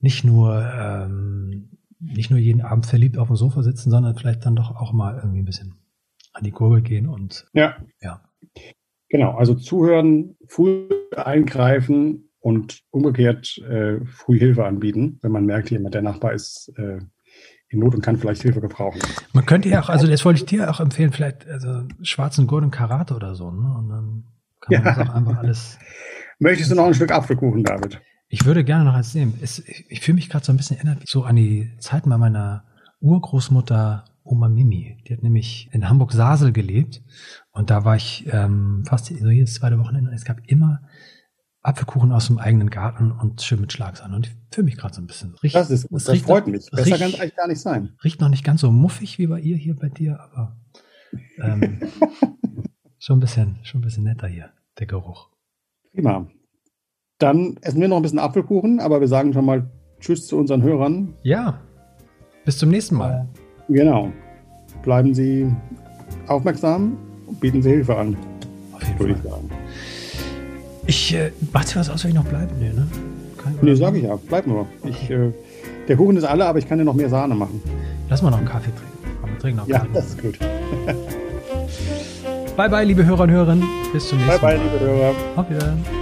nicht 0.00 0.24
nur, 0.24 0.62
ähm, 0.74 1.78
nicht 2.00 2.30
nur 2.30 2.38
jeden 2.38 2.62
Abend 2.62 2.86
verliebt 2.86 3.18
auf 3.18 3.28
dem 3.28 3.36
Sofa 3.36 3.62
sitzen, 3.62 3.90
sondern 3.90 4.16
vielleicht 4.16 4.44
dann 4.46 4.56
doch 4.56 4.74
auch 4.74 4.92
mal 4.92 5.16
irgendwie 5.16 5.40
ein 5.40 5.44
bisschen 5.44 5.74
an 6.32 6.44
die 6.44 6.50
Kurbel 6.50 6.82
gehen 6.82 7.08
und 7.08 7.46
ja. 7.52 7.76
ja. 8.00 8.22
Genau, 9.08 9.36
also 9.36 9.54
zuhören, 9.54 10.36
früh 10.46 10.88
eingreifen, 11.14 12.30
und 12.42 12.82
umgekehrt 12.90 13.56
äh, 13.58 14.04
früh 14.04 14.38
Hilfe 14.38 14.66
anbieten, 14.66 15.18
wenn 15.22 15.32
man 15.32 15.46
merkt, 15.46 15.70
jemand, 15.70 15.94
der 15.94 16.02
Nachbar 16.02 16.32
ist 16.32 16.72
äh, 16.76 16.98
in 17.68 17.78
Not 17.78 17.94
und 17.94 18.02
kann 18.02 18.18
vielleicht 18.18 18.42
Hilfe 18.42 18.60
gebrauchen. 18.60 19.00
Man 19.32 19.46
könnte 19.46 19.68
ja 19.68 19.80
auch, 19.80 19.88
also 19.88 20.06
das 20.06 20.24
wollte 20.24 20.40
ich 20.40 20.46
dir 20.46 20.68
auch 20.68 20.80
empfehlen, 20.80 21.12
vielleicht 21.12 21.46
also 21.48 21.84
schwarzen 22.02 22.46
Gurt 22.46 22.64
und 22.64 22.72
Karate 22.72 23.14
oder 23.14 23.34
so, 23.34 23.50
ne? 23.50 23.74
Und 23.78 23.88
dann 23.88 24.24
kann 24.60 24.82
man 24.82 24.84
ja. 24.84 24.94
das 24.94 25.08
auch 25.08 25.14
einfach 25.14 25.38
alles. 25.38 25.78
Möchtest 26.38 26.72
du 26.72 26.74
noch 26.74 26.86
ein 26.86 26.94
Stück 26.94 27.12
Apfelkuchen, 27.12 27.62
David? 27.62 28.00
Ich 28.28 28.44
würde 28.44 28.64
gerne 28.64 28.84
noch 28.84 28.94
eins 28.94 29.14
nehmen. 29.14 29.38
Es, 29.40 29.60
ich, 29.60 29.86
ich 29.88 30.00
fühle 30.00 30.16
mich 30.16 30.28
gerade 30.28 30.44
so 30.44 30.52
ein 30.52 30.56
bisschen 30.56 30.76
erinnert 30.76 31.02
so 31.06 31.22
an 31.22 31.36
die 31.36 31.70
Zeiten 31.78 32.10
bei 32.10 32.18
meiner 32.18 32.64
Urgroßmutter 33.00 34.04
Oma 34.24 34.48
Mimi. 34.48 34.98
Die 35.06 35.12
hat 35.12 35.22
nämlich 35.22 35.68
in 35.72 35.88
Hamburg-Sasel 35.88 36.52
gelebt. 36.52 37.02
Und 37.52 37.70
da 37.70 37.84
war 37.84 37.96
ich 37.96 38.26
ähm, 38.32 38.84
fast 38.86 39.06
so 39.06 39.28
jedes 39.28 39.54
zweite 39.54 39.78
Wochenende. 39.78 40.12
Es 40.12 40.24
gab 40.24 40.38
immer 40.46 40.80
Apfelkuchen 41.62 42.10
aus 42.12 42.26
dem 42.26 42.38
eigenen 42.38 42.70
Garten 42.70 43.12
und 43.12 43.40
schön 43.40 43.60
mit 43.60 43.72
Schlagsahne. 43.72 44.16
Und 44.16 44.26
ich 44.26 44.34
fühle 44.50 44.64
mich 44.64 44.76
gerade 44.76 44.94
so 44.94 45.00
ein 45.00 45.06
bisschen. 45.06 45.34
Riecht, 45.42 45.54
das 45.54 45.70
ist, 45.70 45.86
das 45.90 46.08
riecht 46.08 46.24
freut 46.24 46.46
noch, 46.46 46.52
mich. 46.52 46.68
Besser 46.70 46.98
kann 46.98 47.10
es 47.10 47.20
eigentlich 47.20 47.36
gar 47.36 47.48
nicht 47.48 47.60
sein. 47.60 47.92
Riecht 48.02 48.20
noch 48.20 48.28
nicht 48.28 48.44
ganz 48.44 48.60
so 48.60 48.72
muffig 48.72 49.18
wie 49.18 49.28
bei 49.28 49.38
ihr 49.40 49.56
hier 49.56 49.76
bei 49.76 49.88
dir, 49.88 50.18
aber 50.20 50.56
ähm, 51.38 51.80
schon 52.98 53.18
ein 53.18 53.20
bisschen, 53.20 53.58
schon 53.62 53.80
ein 53.80 53.84
bisschen 53.84 54.04
netter 54.04 54.26
hier, 54.26 54.50
der 54.78 54.86
Geruch. 54.86 55.28
Prima. 55.92 56.26
Dann 57.18 57.56
essen 57.60 57.80
wir 57.80 57.86
noch 57.86 57.96
ein 57.96 58.02
bisschen 58.02 58.18
Apfelkuchen, 58.18 58.80
aber 58.80 59.00
wir 59.00 59.08
sagen 59.08 59.32
schon 59.32 59.44
mal 59.44 59.70
Tschüss 60.00 60.26
zu 60.26 60.36
unseren 60.36 60.62
Hörern. 60.62 61.14
Ja. 61.22 61.60
Bis 62.44 62.58
zum 62.58 62.70
nächsten 62.70 62.96
Mal. 62.96 63.28
Genau. 63.68 64.12
Bleiben 64.82 65.14
Sie 65.14 65.48
aufmerksam 66.26 66.98
und 67.28 67.38
bieten 67.38 67.62
Sie 67.62 67.70
Hilfe 67.70 67.96
an. 67.96 68.16
Auf 68.72 68.82
jeden 68.82 69.16
Fall. 69.16 69.40
Ich, 70.86 71.14
äh, 71.14 71.30
macht 71.52 71.68
sich 71.68 71.76
was 71.76 71.88
aus, 71.90 72.02
wenn 72.04 72.10
ich 72.10 72.16
noch 72.16 72.24
bleibe? 72.24 72.52
Nee, 72.58 72.70
ne? 72.72 72.86
Kein, 73.42 73.56
nee, 73.62 73.74
sag 73.74 73.94
ich 73.94 74.02
ja. 74.04 74.16
Bleib 74.28 74.46
nur. 74.46 74.66
Ich, 74.84 75.10
äh, 75.10 75.30
der 75.88 75.96
Kuchen 75.96 76.16
ist 76.16 76.24
alle, 76.24 76.44
aber 76.46 76.58
ich 76.58 76.68
kann 76.68 76.78
dir 76.78 76.84
noch 76.84 76.94
mehr 76.94 77.08
Sahne 77.08 77.34
machen. 77.34 77.62
Lass 78.08 78.22
mal 78.22 78.30
noch 78.30 78.38
einen 78.38 78.46
Kaffee 78.48 78.70
trinken. 78.70 79.16
Komm, 79.20 79.30
wir 79.30 79.38
trinken 79.38 79.56
noch 79.60 79.68
Ja, 79.68 79.78
Kaffee. 79.80 79.90
das 79.94 80.06
ist 80.06 80.22
gut. 80.22 80.38
bye, 82.56 82.68
bye, 82.68 82.84
liebe 82.84 83.04
Hörer 83.04 83.20
und 83.22 83.30
Hörerinnen. 83.30 83.64
Bis 83.92 84.08
zum 84.08 84.18
nächsten 84.18 84.40
Mal. 84.42 84.56
Bye, 84.56 84.58
bye, 84.58 84.70
liebe 84.78 84.84
Hörer. 84.84 85.14
Auf 85.36 85.50
Wiedersehen. 85.50 86.01